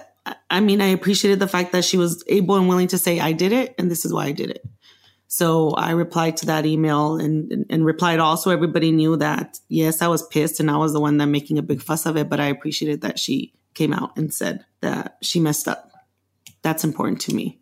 [0.50, 3.32] I, mean, I appreciated the fact that she was able and willing to say, I
[3.32, 4.64] did it, and this is why I did it.
[5.28, 10.00] So I replied to that email and, and, and replied also everybody knew that yes,
[10.00, 12.28] I was pissed and I was the one that making a big fuss of it,
[12.28, 15.90] but I appreciated that she came out and said that she messed up.
[16.62, 17.59] That's important to me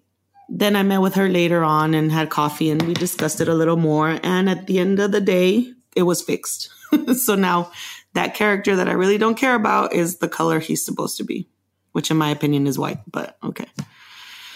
[0.49, 3.55] then I met with her later on and had coffee and we discussed it a
[3.55, 4.19] little more.
[4.23, 6.71] And at the end of the day, it was fixed.
[7.17, 7.73] so now
[8.15, 11.49] that character that I really don't care about is the color he's supposed to be,
[11.95, 13.67] which in my opinion is white, but okay.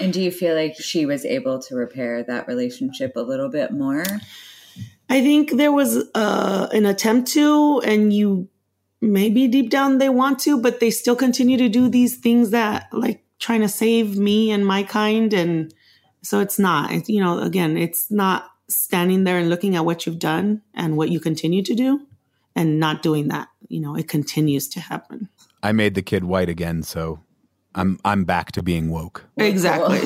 [0.00, 3.70] And do you feel like she was able to repair that relationship a little bit
[3.70, 4.04] more?
[5.08, 8.48] I think there was uh, an attempt to, and you
[9.00, 12.88] maybe deep down they want to, but they still continue to do these things that
[12.92, 15.72] like trying to save me and my kind and
[16.22, 20.04] so it's not, it's, you know, again, it's not standing there and looking at what
[20.04, 22.00] you've done and what you continue to do
[22.56, 23.48] and not doing that.
[23.68, 25.28] You know, it continues to happen.
[25.62, 27.20] I made the kid white again, so
[27.74, 29.24] I'm I'm back to being woke.
[29.36, 30.02] Exactly.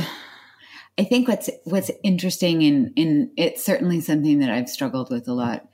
[0.98, 5.32] I think what's what's interesting and in it's certainly something that I've struggled with a
[5.32, 5.68] lot.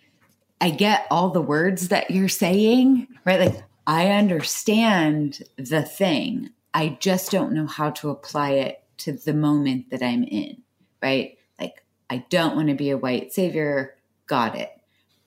[0.61, 3.41] I get all the words that you're saying, right?
[3.41, 6.51] Like I understand the thing.
[6.75, 10.63] I just don't know how to apply it to the moment that I'm in,
[11.03, 11.39] right?
[11.59, 13.97] Like, I don't want to be a white savior.
[14.27, 14.71] Got it.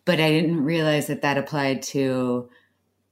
[0.05, 2.49] But I didn't realize that that applied to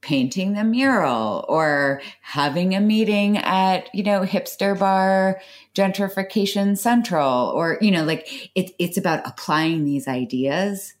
[0.02, 5.40] painting the mural or having a meeting at, you know, hipster bar
[5.74, 10.94] gentrification central or, you know, like it, it's about applying these ideas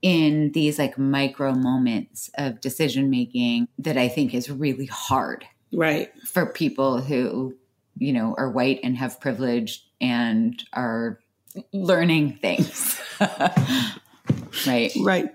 [0.00, 5.44] in these like micro moments of decision making that I think is really hard.
[5.72, 6.10] Right.
[6.24, 7.54] For people who
[7.98, 11.18] you know, are white and have privilege and are
[11.72, 13.00] learning things.
[14.66, 14.92] right.
[15.00, 15.26] Right.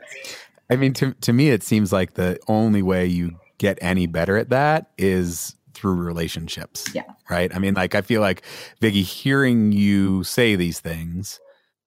[0.74, 4.38] I mean, to, to me, it seems like the only way you get any better
[4.38, 6.94] at that is through relationships.
[6.94, 7.04] Yeah.
[7.30, 7.54] Right.
[7.56, 8.44] I mean, like, I feel like,
[8.82, 11.40] Vicky, hearing you say these things,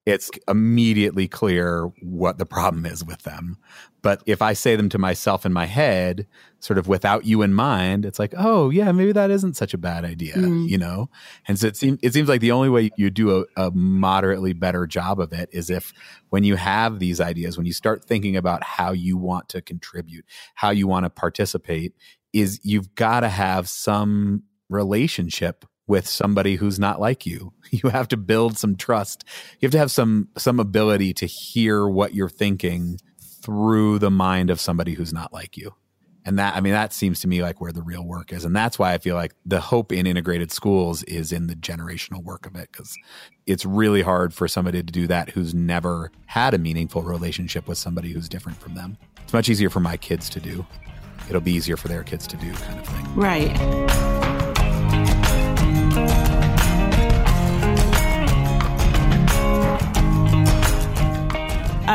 [0.07, 3.59] it's immediately clear what the problem is with them.
[4.03, 6.29] But if I say them to myself in my head,
[6.61, 9.79] sort of without you in mind, it's like, oh yeah, maybe that isn't such a
[9.79, 10.69] bad idea, mm.
[10.69, 11.11] you know.
[11.49, 14.53] And so it seems it seems like the only way you do a, a moderately
[14.53, 15.93] better job of it is if
[16.31, 20.25] when you have these ideas, when you start thinking about how you want to contribute,
[20.55, 21.95] how you want to participate,
[22.33, 27.53] is you've got to have some relationship with somebody who's not like you.
[27.73, 29.25] You have to build some trust.
[29.59, 33.01] You have to have some some ability to hear what you're thinking
[33.43, 35.75] through the mind of somebody who's not like you.
[36.27, 38.45] And that, I mean, that seems to me like where the real work is.
[38.45, 42.23] And that's why I feel like the hope in integrated schools is in the generational
[42.23, 42.97] work of it, because
[43.47, 47.79] it's really hard for somebody to do that who's never had a meaningful relationship with
[47.79, 48.99] somebody who's different from them.
[49.23, 50.67] It's much easier for my kids to do.
[51.29, 53.15] It'll be easier for their kids to do, kind of thing.
[53.15, 54.26] Right.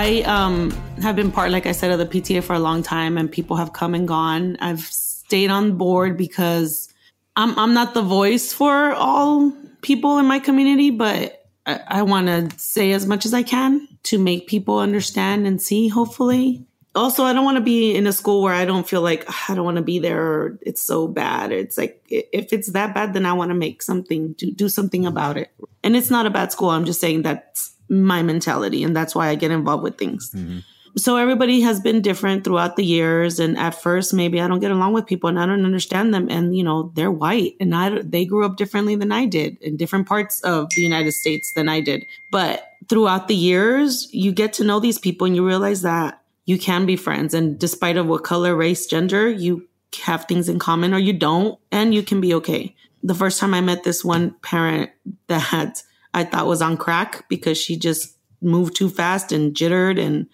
[0.01, 0.71] I um
[1.03, 3.57] have been part, like I said, of the PTA for a long time, and people
[3.57, 4.57] have come and gone.
[4.59, 6.91] I've stayed on board because
[7.35, 12.25] I'm I'm not the voice for all people in my community, but I, I want
[12.27, 15.87] to say as much as I can to make people understand and see.
[15.87, 19.29] Hopefully, also I don't want to be in a school where I don't feel like
[19.51, 20.19] I don't want to be there.
[20.19, 21.51] Or it's so bad.
[21.51, 25.05] It's like if it's that bad, then I want to make something do do something
[25.05, 25.51] about it.
[25.83, 26.71] And it's not a bad school.
[26.71, 30.32] I'm just saying that's my mentality, and that's why I get involved with things.
[30.34, 30.60] Mm-hmm.
[30.97, 34.71] So everybody has been different throughout the years and at first maybe i don't get
[34.71, 38.01] along with people and i don't understand them and you know they're white and i
[38.01, 41.69] they grew up differently than i did in different parts of the united states than
[41.69, 42.06] i did.
[42.30, 46.58] But throughout the years you get to know these people and you realize that you
[46.58, 49.65] can be friends and despite of what color race gender you
[50.04, 52.75] have things in common or you don't and you can be okay.
[53.01, 54.91] The first time i met this one parent
[55.27, 60.28] that i thought was on crack because she just moved too fast and jittered and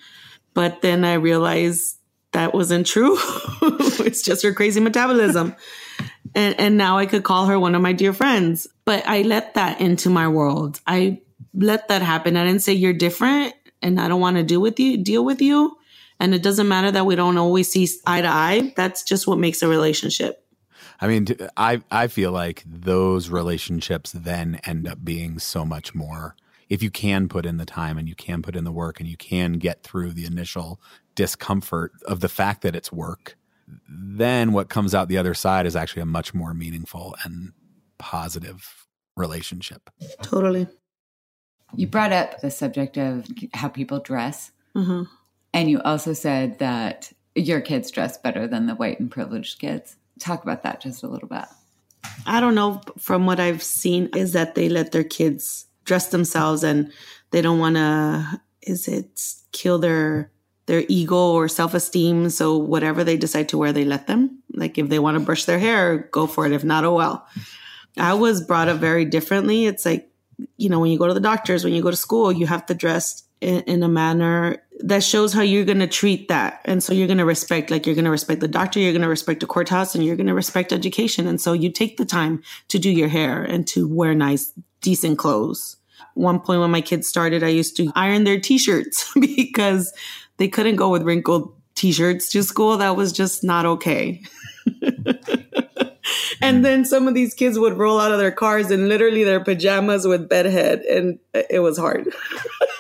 [0.58, 2.00] but then I realized
[2.32, 3.16] that wasn't true.
[3.62, 5.56] it's just her crazy metabolism.
[6.36, 8.66] and, and now I could call her one of my dear friends.
[8.84, 10.82] But I let that into my world.
[10.88, 11.22] I
[11.54, 12.36] let that happen.
[12.36, 15.44] I didn't say you're different and I don't want to deal with you, deal with
[15.44, 15.78] you.
[16.20, 18.74] And it doesn't matter that we don't always see eye to eye.
[18.76, 20.44] That's just what makes a relationship.
[21.00, 26.36] I mean, I I feel like those relationships then end up being so much more
[26.70, 29.08] if you can put in the time and you can put in the work and
[29.08, 30.82] you can get through the initial
[31.16, 33.38] discomfort of the fact that it's work,
[33.90, 37.54] then what comes out the other side is actually a much more meaningful and
[37.98, 39.90] positive relationship.
[40.22, 40.68] Totally.
[41.76, 44.52] You brought up the subject of how people dress.
[44.76, 45.04] Mm-hmm.
[45.54, 49.98] And you also said that your kids dress better than the white and privileged kids.
[50.19, 51.45] Talk about that just a little bit.
[52.25, 52.82] I don't know.
[52.97, 56.91] From what I've seen, is that they let their kids dress themselves and
[57.32, 60.32] they don't want to, is it kill their
[60.67, 64.89] their ego or self-esteem so whatever they decide to wear they let them like if
[64.89, 67.25] they want to brush their hair go for it if not oh well
[67.97, 70.12] i was brought up very differently it's like
[70.58, 72.65] you know when you go to the doctors when you go to school you have
[72.65, 76.84] to dress in, in a manner that shows how you're going to treat that and
[76.84, 79.10] so you're going to respect like you're going to respect the doctor you're going to
[79.10, 82.44] respect the courthouse and you're going to respect education and so you take the time
[82.68, 85.78] to do your hair and to wear nice decent clothes
[86.13, 89.94] one point when my kids started i used to iron their t-shirts because
[90.38, 92.78] they couldn't go with wrinkled t-shirts to school.
[92.78, 94.22] That was just not okay.
[96.42, 99.44] and then some of these kids would roll out of their cars in literally their
[99.44, 102.12] pajamas with bedhead and it was hard.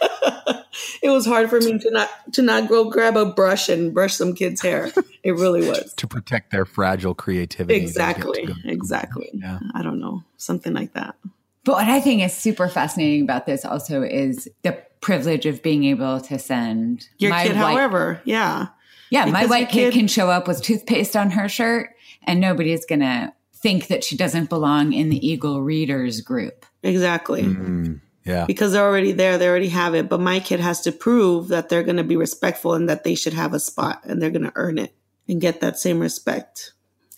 [1.01, 4.15] it was hard for me to not to not go grab a brush and brush
[4.15, 4.91] some kids' hair.
[5.23, 5.93] It really was.
[5.95, 7.79] to protect their fragile creativity.
[7.79, 8.47] Exactly.
[8.65, 9.29] Exactly.
[9.33, 9.59] Yeah.
[9.73, 10.23] I don't know.
[10.37, 11.15] Something like that.
[11.63, 15.83] But what I think is super fascinating about this also is the privilege of being
[15.83, 18.67] able to send your kid, white, however, yeah.
[19.09, 21.91] Yeah, because my white kid, kid can show up with toothpaste on her shirt
[22.23, 26.65] and nobody's going to think that she doesn't belong in the Eagle Readers group.
[26.83, 27.43] Exactly.
[27.43, 27.95] Mm-hmm.
[28.27, 28.45] Yeah.
[28.45, 30.09] Because they're already there, they already have it.
[30.09, 33.15] But my kid has to prove that they're going to be respectful and that they
[33.15, 34.93] should have a spot and they're going to earn it
[35.27, 36.73] and get that same respect.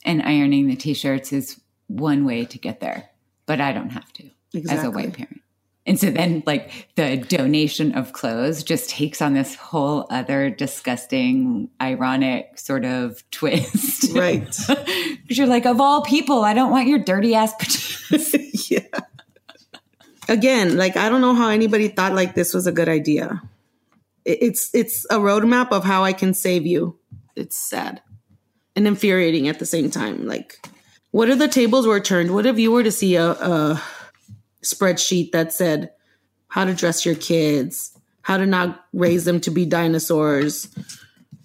[0.06, 3.10] And ironing the t shirts is one way to get there,
[3.46, 4.80] but I don't have to exactly.
[4.80, 5.42] as a white parent.
[5.86, 11.70] And so then, like, the donation of clothes just takes on this whole other disgusting,
[11.82, 14.14] ironic sort of twist.
[14.16, 14.48] Right.
[15.30, 18.72] Because you're like, of all people, I don't want your dirty ass pajamas.
[18.72, 18.80] yeah.
[20.30, 23.42] Again, like, I don't know how anybody thought like this was a good idea.
[24.26, 27.00] It's it's a roadmap of how I can save you.
[27.36, 28.02] It's sad
[28.76, 30.28] and infuriating at the same time.
[30.28, 30.60] Like,
[31.12, 32.34] what if the tables were turned?
[32.34, 33.84] What if you were to see a, a
[34.64, 35.92] spreadsheet that said
[36.48, 40.70] how to dress your kids, how to not raise them to be dinosaurs,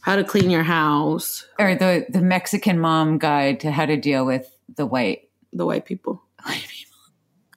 [0.03, 4.27] how to clean your house, or the the Mexican mom guide to how to deal
[4.27, 6.23] with the white the white people.
[6.45, 6.84] White people.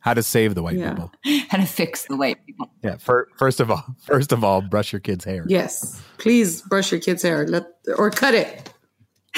[0.07, 0.93] How to save the white yeah.
[0.93, 1.11] people.
[1.49, 2.71] How to fix the white people.
[2.81, 2.95] Yeah.
[2.95, 5.43] For, first of all, first of all, brush your kid's hair.
[5.49, 6.01] Yes.
[6.17, 7.45] Please brush your kid's hair.
[7.45, 7.65] Let
[7.97, 8.71] or cut it.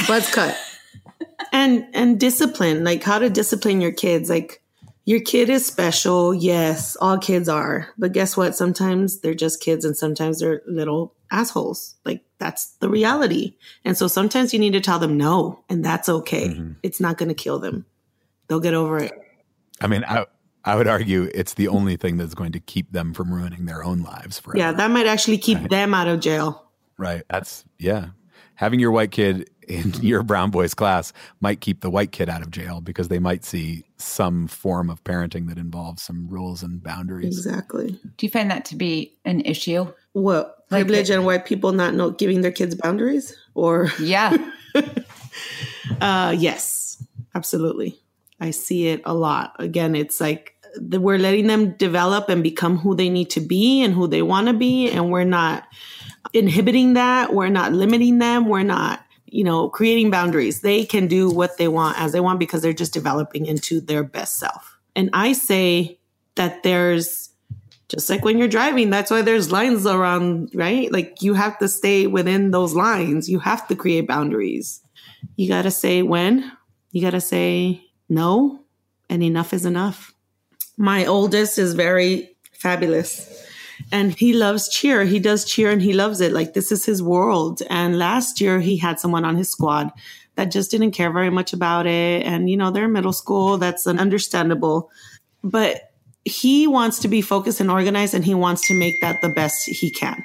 [0.07, 0.55] Buzz cut.
[1.51, 4.29] and and discipline, like how to discipline your kids.
[4.29, 4.61] Like
[5.05, 6.35] your kid is special.
[6.35, 7.87] Yes, all kids are.
[7.97, 8.55] But guess what?
[8.55, 11.95] Sometimes they're just kids and sometimes they're little assholes.
[12.05, 13.55] Like that's the reality.
[13.83, 16.49] And so sometimes you need to tell them no, and that's okay.
[16.49, 16.73] Mm-hmm.
[16.83, 17.87] It's not going to kill them.
[18.47, 19.13] They'll get over it.
[19.81, 20.25] I mean, I,
[20.65, 23.83] I would argue it's the only thing that's going to keep them from ruining their
[23.83, 24.57] own lives forever.
[24.57, 25.69] Yeah, that might actually keep right.
[25.69, 26.69] them out of jail.
[26.97, 27.23] Right.
[27.29, 28.07] That's, yeah.
[28.55, 32.41] Having your white kid in your brown boys class might keep the white kid out
[32.41, 36.83] of jail because they might see some form of parenting that involves some rules and
[36.83, 37.37] boundaries.
[37.37, 37.97] Exactly.
[38.17, 39.91] Do you find that to be an issue?
[40.11, 44.35] What like privilege it, and white people not know giving their kids boundaries, or yeah,
[46.01, 47.01] uh, yes,
[47.35, 47.99] absolutely.
[48.39, 49.55] I see it a lot.
[49.59, 50.55] Again, it's like
[50.91, 54.47] we're letting them develop and become who they need to be and who they want
[54.47, 55.67] to be, and we're not
[56.33, 57.33] inhibiting that.
[57.33, 58.47] We're not limiting them.
[58.47, 60.61] We're not you know, creating boundaries.
[60.61, 64.03] They can do what they want as they want because they're just developing into their
[64.03, 64.77] best self.
[64.95, 65.99] And I say
[66.35, 67.29] that there's
[67.87, 70.91] just like when you're driving, that's why there's lines around, right?
[70.91, 73.29] Like you have to stay within those lines.
[73.29, 74.81] You have to create boundaries.
[75.35, 76.51] You got to say when,
[76.91, 78.59] you got to say no,
[79.09, 80.13] and enough is enough.
[80.77, 83.45] My oldest is very fabulous
[83.91, 85.05] and he loves cheer.
[85.05, 86.31] He does cheer and he loves it.
[86.31, 87.61] Like this is his world.
[87.69, 89.91] And last year he had someone on his squad
[90.35, 92.25] that just didn't care very much about it.
[92.25, 93.57] And, you know, they're middle school.
[93.57, 94.89] That's an understandable,
[95.43, 95.91] but
[96.25, 99.67] he wants to be focused and organized and he wants to make that the best
[99.67, 100.23] he can.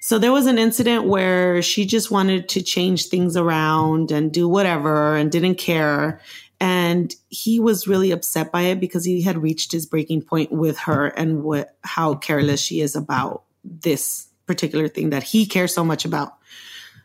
[0.00, 4.48] So there was an incident where she just wanted to change things around and do
[4.48, 6.20] whatever and didn't care.
[6.60, 10.78] And he was really upset by it because he had reached his breaking point with
[10.80, 15.84] her and what how careless she is about this particular thing that he cares so
[15.84, 16.36] much about.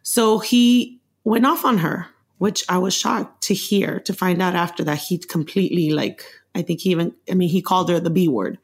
[0.04, 4.56] So he went off on her, which I was shocked to hear, to find out
[4.56, 8.10] after that he'd completely like I think he even I mean he called her the
[8.10, 8.58] B word.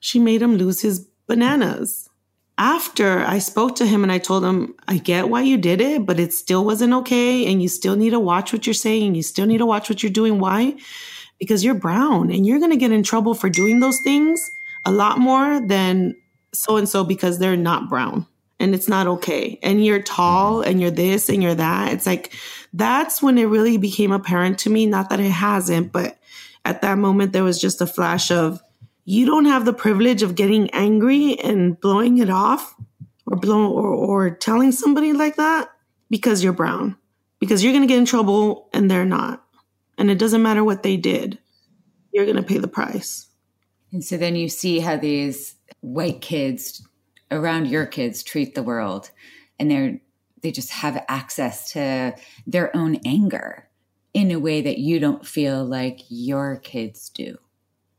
[0.00, 2.10] She made him lose his bananas
[2.58, 6.04] after I spoke to him and I told him, I get why you did it,
[6.04, 7.50] but it still wasn't okay.
[7.50, 9.14] And you still need to watch what you're saying.
[9.14, 10.38] You still need to watch what you're doing.
[10.38, 10.76] Why?
[11.38, 14.50] Because you're brown and you're going to get in trouble for doing those things
[14.84, 16.14] a lot more than
[16.52, 18.26] so and so because they're not brown
[18.60, 19.58] and it's not okay.
[19.62, 21.92] And you're tall and you're this and you're that.
[21.92, 22.32] It's like,
[22.72, 24.86] that's when it really became apparent to me.
[24.86, 26.18] Not that it hasn't, but
[26.64, 28.62] at that moment, there was just a flash of,
[29.04, 32.74] you don't have the privilege of getting angry and blowing it off
[33.26, 35.70] or blow or, or telling somebody like that
[36.10, 36.96] because you're brown
[37.40, 39.44] because you're going to get in trouble and they're not.
[39.98, 41.38] And it doesn't matter what they did
[42.12, 43.26] you're going to pay the price.
[43.90, 46.86] And so then you see how these white kids
[47.30, 49.10] around your kids treat the world
[49.58, 49.98] and they're
[50.42, 52.14] they just have access to
[52.48, 53.68] their own anger
[54.12, 57.38] in a way that you don't feel like your kids do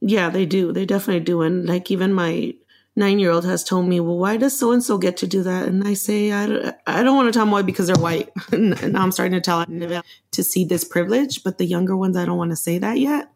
[0.06, 0.74] yeah, they do.
[0.74, 1.42] They definitely do.
[1.42, 2.54] And like even my
[2.96, 5.44] nine year old has told me, well, why does so and so get to do
[5.44, 5.68] that?
[5.68, 8.30] And I say, I don't, I don't want to tell them why because they're white.
[8.52, 11.44] and I'm starting to tell them to see this privilege.
[11.44, 13.32] But the younger ones, I don't want to say that yet.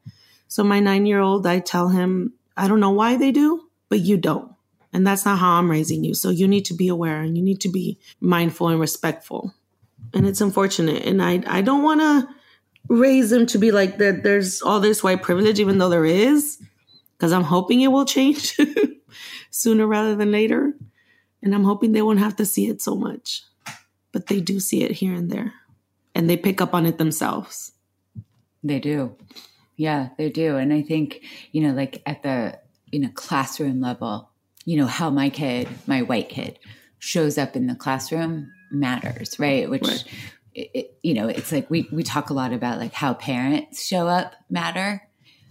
[0.49, 4.01] So my nine year old, I tell him, I don't know why they do, but
[4.01, 4.51] you don't.
[4.91, 6.13] And that's not how I'm raising you.
[6.13, 9.53] So you need to be aware and you need to be mindful and respectful.
[10.13, 11.05] And it's unfortunate.
[11.05, 12.27] And I, I don't want to
[12.89, 16.61] raise them to be like that there's all this white privilege even though there is
[17.17, 18.57] because i'm hoping it will change
[19.57, 20.73] sooner rather than later.
[21.41, 23.43] And i'm hoping they won't have to see it so much.
[24.11, 25.53] But they do see it here and there.
[26.15, 27.73] And they pick up on it themselves.
[28.63, 29.15] They do.
[29.75, 30.57] Yeah they do.
[30.57, 32.59] And i think you know like at the
[32.91, 34.29] you know classroom level
[34.65, 36.59] you know how my kid my white kid
[36.99, 39.69] shows up in the classroom matters right?
[39.69, 40.03] Which right
[40.57, 44.07] it, you know, it's like we we talk a lot about like how parents show
[44.07, 45.07] up matter,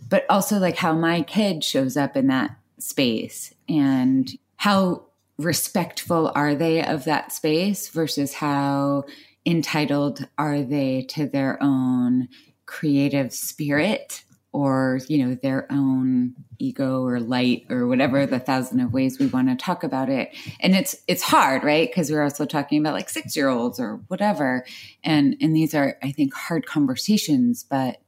[0.09, 5.05] but also like how my kid shows up in that space and how
[5.39, 9.05] respectful are they of that space versus how
[9.45, 12.29] entitled are they to their own
[12.65, 14.25] creative spirit
[14.57, 19.27] or you know their own ego or light or whatever the thousand of ways we
[19.27, 20.35] want to talk about it.
[20.61, 21.87] And it's it's hard right?
[21.87, 24.65] Because we're also talking about like six year olds or whatever.
[25.05, 28.01] And and these are i think hard conversations but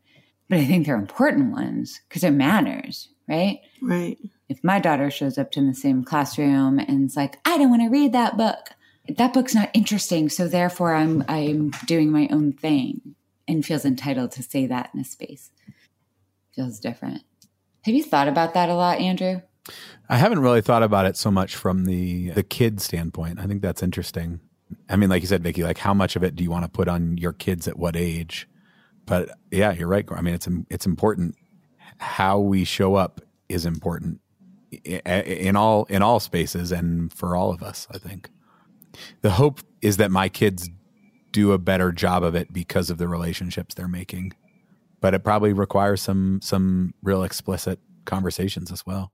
[0.49, 3.61] but i think they're important ones because it matters right?
[3.83, 4.17] Right.
[4.49, 7.69] If my daughter shows up to in the same classroom and it's like i don't
[7.69, 8.71] want to read that book
[9.07, 13.15] that book's not interesting so therefore i'm i'm doing my own thing
[13.47, 15.51] and feels entitled to say that in a space
[16.59, 17.23] feels different.
[17.83, 19.41] Have you thought about that a lot, Andrew?
[20.09, 23.39] I haven't really thought about it so much from the the kid standpoint.
[23.39, 24.41] I think that's interesting.
[24.89, 26.71] I mean, like you said, Vicky, like how much of it do you want to
[26.71, 28.49] put on your kids at what age?
[29.07, 30.05] But yeah, you're right.
[30.11, 31.37] I mean, it's it's important.
[31.99, 34.21] How we show up is important
[34.85, 37.87] in all in all spaces and for all of us.
[37.93, 38.31] I think
[39.21, 40.69] the hope is that my kids
[41.31, 44.33] do a better job of it because of the relationships they're making
[45.01, 49.13] but it probably requires some some real explicit conversations as well.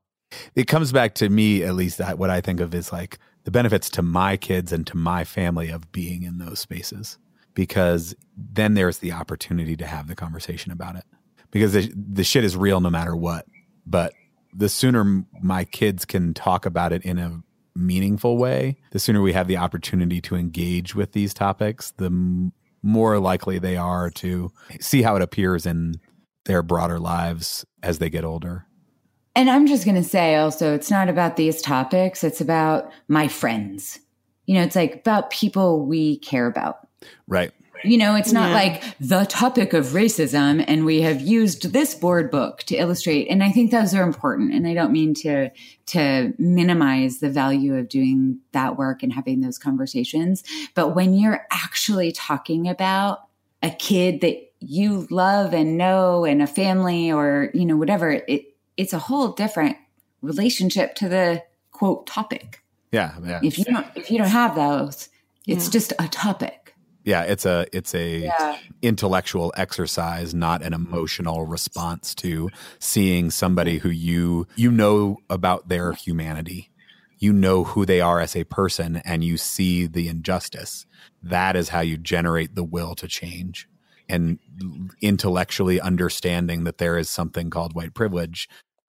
[0.55, 3.51] It comes back to me, at least, that what I think of is like the
[3.51, 7.19] benefits to my kids and to my family of being in those spaces,
[7.55, 11.05] because then there's the opportunity to have the conversation about it.
[11.51, 13.47] Because the, the shit is real no matter what.
[13.87, 14.13] But
[14.53, 17.43] the sooner my kids can talk about it in a
[17.77, 22.51] meaningful way, the sooner we have the opportunity to engage with these topics, the
[22.85, 25.95] more likely they are to see how it appears in
[26.45, 28.67] their broader lives as they get older.
[29.35, 33.27] And I'm just going to say also, it's not about these topics, it's about my
[33.27, 33.99] friends.
[34.47, 36.87] You know, it's like about people we care about.
[37.27, 37.53] Right.
[37.83, 38.55] You know, it's not yeah.
[38.55, 43.29] like the topic of racism and we have used this board book to illustrate.
[43.29, 44.55] And I think those are important.
[44.55, 45.51] And I don't mean to,
[45.87, 50.45] to minimize the value of doing that work and having those conversations.
[50.75, 53.27] But when you're actually talking about
[53.63, 58.55] a kid that you love and know and a family or, you know, whatever, it,
[58.77, 59.77] it's a whole different
[60.23, 62.63] relationship to the quote topic.
[62.93, 63.15] Yeah.
[63.23, 63.41] yeah.
[63.43, 65.09] If you don't, if you don't have those,
[65.47, 65.71] it's yeah.
[65.71, 66.64] just a topic
[67.05, 68.59] yeah it's a it's a yeah.
[68.83, 75.93] intellectual exercise not an emotional response to seeing somebody who you you know about their
[75.93, 76.71] humanity
[77.19, 80.87] you know who they are as a person and you see the injustice
[81.23, 83.69] that is how you generate the will to change
[84.09, 84.39] and
[85.01, 88.49] intellectually understanding that there is something called white privilege,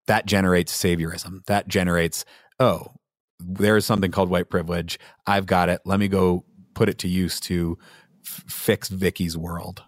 [0.07, 1.45] that generates saviorism.
[1.45, 2.25] That generates,
[2.59, 2.93] oh,
[3.39, 4.99] there is something called white privilege.
[5.25, 5.81] I've got it.
[5.85, 7.77] Let me go put it to use to
[8.25, 9.83] f- fix Vicky's world.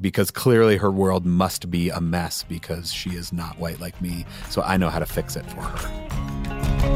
[0.00, 4.24] Because clearly her world must be a mess because she is not white like me.
[4.48, 6.90] So I know how to fix it for her.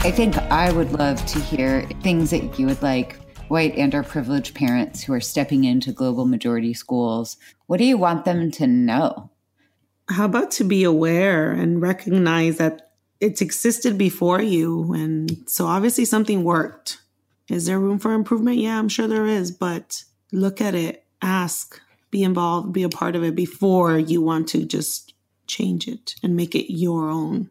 [0.00, 4.02] I think I would love to hear things that you would like white and or
[4.02, 7.36] privileged parents who are stepping into global majority schools.
[7.66, 9.30] What do you want them to know?
[10.08, 12.88] How about to be aware and recognize that
[13.20, 16.98] it's existed before you and so obviously something worked.
[17.48, 18.58] Is there room for improvement?
[18.58, 21.80] Yeah, I'm sure there is, but look at it, ask,
[22.10, 25.14] be involved, be a part of it before you want to just
[25.46, 27.50] change it and make it your own.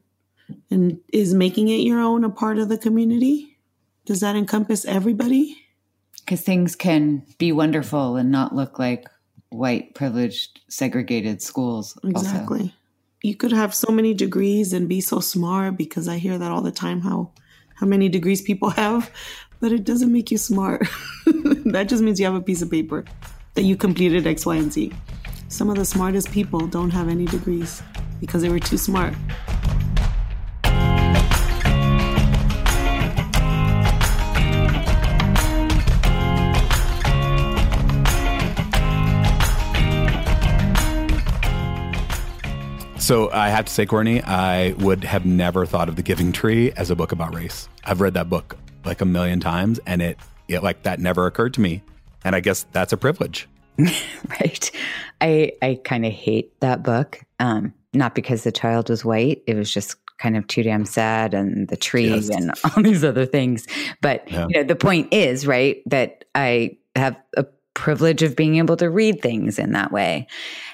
[0.70, 3.58] And is making it your own a part of the community?
[4.06, 5.58] Does that encompass everybody?
[6.20, 9.08] Because things can be wonderful and not look like
[9.50, 11.98] white, privileged, segregated schools.
[12.04, 12.60] Exactly.
[12.60, 12.72] Also.
[13.24, 16.62] You could have so many degrees and be so smart because I hear that all
[16.62, 17.32] the time how
[17.76, 19.12] how many degrees people have,
[19.60, 20.88] but it doesn't make you smart.
[21.66, 23.06] that just means you have a piece of paper
[23.56, 24.94] that you completed X, Y, and Z.
[25.50, 27.82] Some of the smartest people don't have any degrees
[28.20, 29.14] because they were too smart.
[43.08, 46.74] So I have to say, Courtney, I would have never thought of The Giving Tree
[46.74, 47.70] as a book about race.
[47.86, 50.18] I've read that book like a million times, and it,
[50.50, 51.84] it like that never occurred to me.
[52.26, 53.48] And I guess that's a privilege.
[53.78, 54.72] right.
[55.22, 57.22] I I kind of hate that book.
[57.40, 59.42] Um, not because the child was white.
[59.48, 62.28] It was just kind of too damn sad and the tree yes.
[62.28, 63.68] and all these other things.
[64.02, 64.48] But yeah.
[64.50, 67.46] you know, the point is, right, that I have a
[67.78, 70.26] privilege of being able to read things in that way.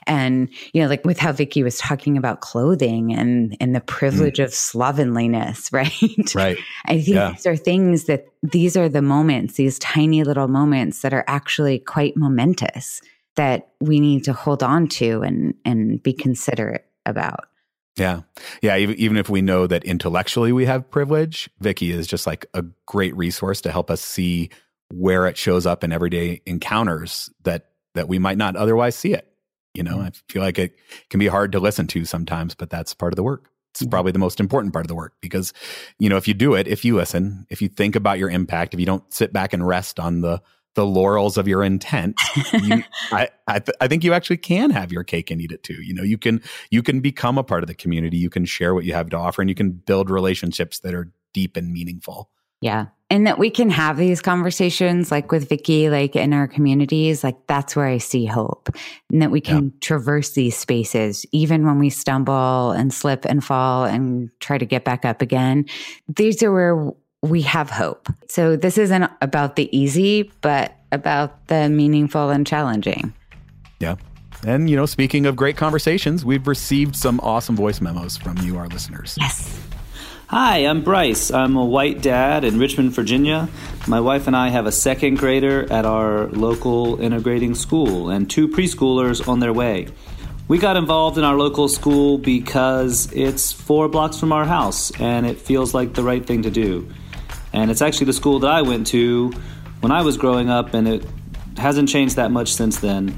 [0.08, 4.38] And, you know, like with how Vicky was talking about clothing and, and the privilege
[4.38, 4.46] mm.
[4.46, 6.34] of slovenliness, right?
[6.34, 6.58] Right.
[6.86, 7.32] I think yeah.
[7.32, 11.80] these are things that these are the moments, these tiny little moments that are actually
[11.80, 13.02] quite momentous
[13.36, 17.48] that we need to hold on to and, and be considerate about.
[17.98, 18.22] Yeah.
[18.62, 18.78] Yeah.
[18.78, 22.64] Even, even if we know that intellectually we have privilege, Vicky is just like a
[22.86, 24.50] great resource to help us see
[24.98, 29.28] where it shows up in everyday encounters that that we might not otherwise see it.
[29.74, 30.08] You know, mm-hmm.
[30.08, 30.76] I feel like it
[31.10, 33.50] can be hard to listen to sometimes, but that's part of the work.
[33.72, 33.90] It's mm-hmm.
[33.90, 35.52] probably the most important part of the work because,
[35.98, 38.74] you know, if you do it, if you listen, if you think about your impact,
[38.74, 40.42] if you don't sit back and rest on the
[40.76, 42.16] the laurels of your intent,
[42.54, 45.64] you, I I, th- I think you actually can have your cake and eat it
[45.64, 45.82] too.
[45.84, 46.42] You know, you can
[46.72, 48.18] you can become a part of the community.
[48.18, 51.12] You can share what you have to offer, and you can build relationships that are
[51.34, 52.30] deep and meaningful.
[52.64, 52.86] Yeah.
[53.10, 57.36] And that we can have these conversations like with Vicky, like in our communities, like
[57.46, 58.70] that's where I see hope.
[59.12, 59.72] And that we can yeah.
[59.82, 64.86] traverse these spaces, even when we stumble and slip and fall and try to get
[64.86, 65.66] back up again.
[66.08, 66.92] These are where
[67.22, 68.08] we have hope.
[68.30, 73.14] So this isn't about the easy, but about the meaningful and challenging.
[73.80, 73.96] Yeah.
[74.48, 78.58] And, you know, speaking of great conversations, we've received some awesome voice memos from you,
[78.58, 79.18] our listeners.
[79.20, 79.60] Yes.
[80.36, 81.30] Hi, I'm Bryce.
[81.30, 83.50] I'm a white dad in Richmond, Virginia.
[83.88, 88.48] My wife and I have a second grader at our local integrating school and two
[88.48, 89.90] preschoolers on their way.
[90.48, 95.28] We got involved in our local school because it's four blocks from our house and
[95.28, 96.92] it feels like the right thing to do.
[97.54, 99.32] And it's actually the school that I went to
[99.82, 101.06] when I was growing up, and it
[101.58, 103.16] hasn't changed that much since then.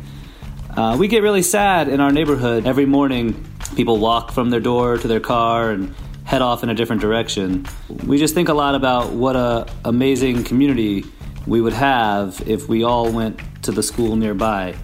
[0.76, 3.42] Uh, we get really sad in our neighborhood every morning.
[3.78, 5.96] People walk from their door to their car and
[6.26, 7.66] head off in a different direction.
[8.06, 11.06] We just think a lot about what a amazing community
[11.48, 14.76] we would have if we all went to the school nearby.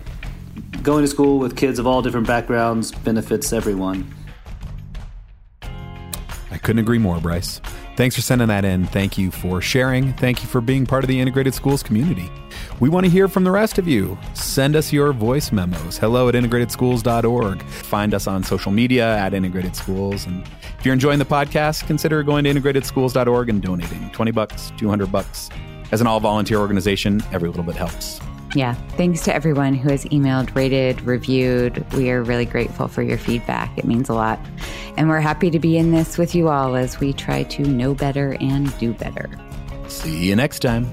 [0.83, 4.13] Going to school with kids of all different backgrounds benefits everyone.
[6.51, 7.59] I couldn't agree more, Bryce.
[7.97, 8.85] Thanks for sending that in.
[8.87, 10.13] Thank you for sharing.
[10.13, 12.31] Thank you for being part of the Integrated Schools community.
[12.79, 14.17] We want to hear from the rest of you.
[14.33, 15.97] Send us your voice memos.
[15.97, 17.61] Hello at integratedschools.org.
[17.63, 20.25] Find us on social media at Integrated Schools.
[20.25, 20.47] And
[20.81, 25.51] if you're enjoying the podcast, consider going to integratedschools.org and donating 20 bucks, 200 bucks.
[25.91, 28.19] As an all volunteer organization, every little bit helps.
[28.55, 28.73] Yeah.
[28.97, 31.85] Thanks to everyone who has emailed, rated, reviewed.
[31.93, 33.77] We are really grateful for your feedback.
[33.77, 34.39] It means a lot.
[34.97, 37.93] And we're happy to be in this with you all as we try to know
[37.93, 39.29] better and do better.
[39.87, 40.87] See you next time.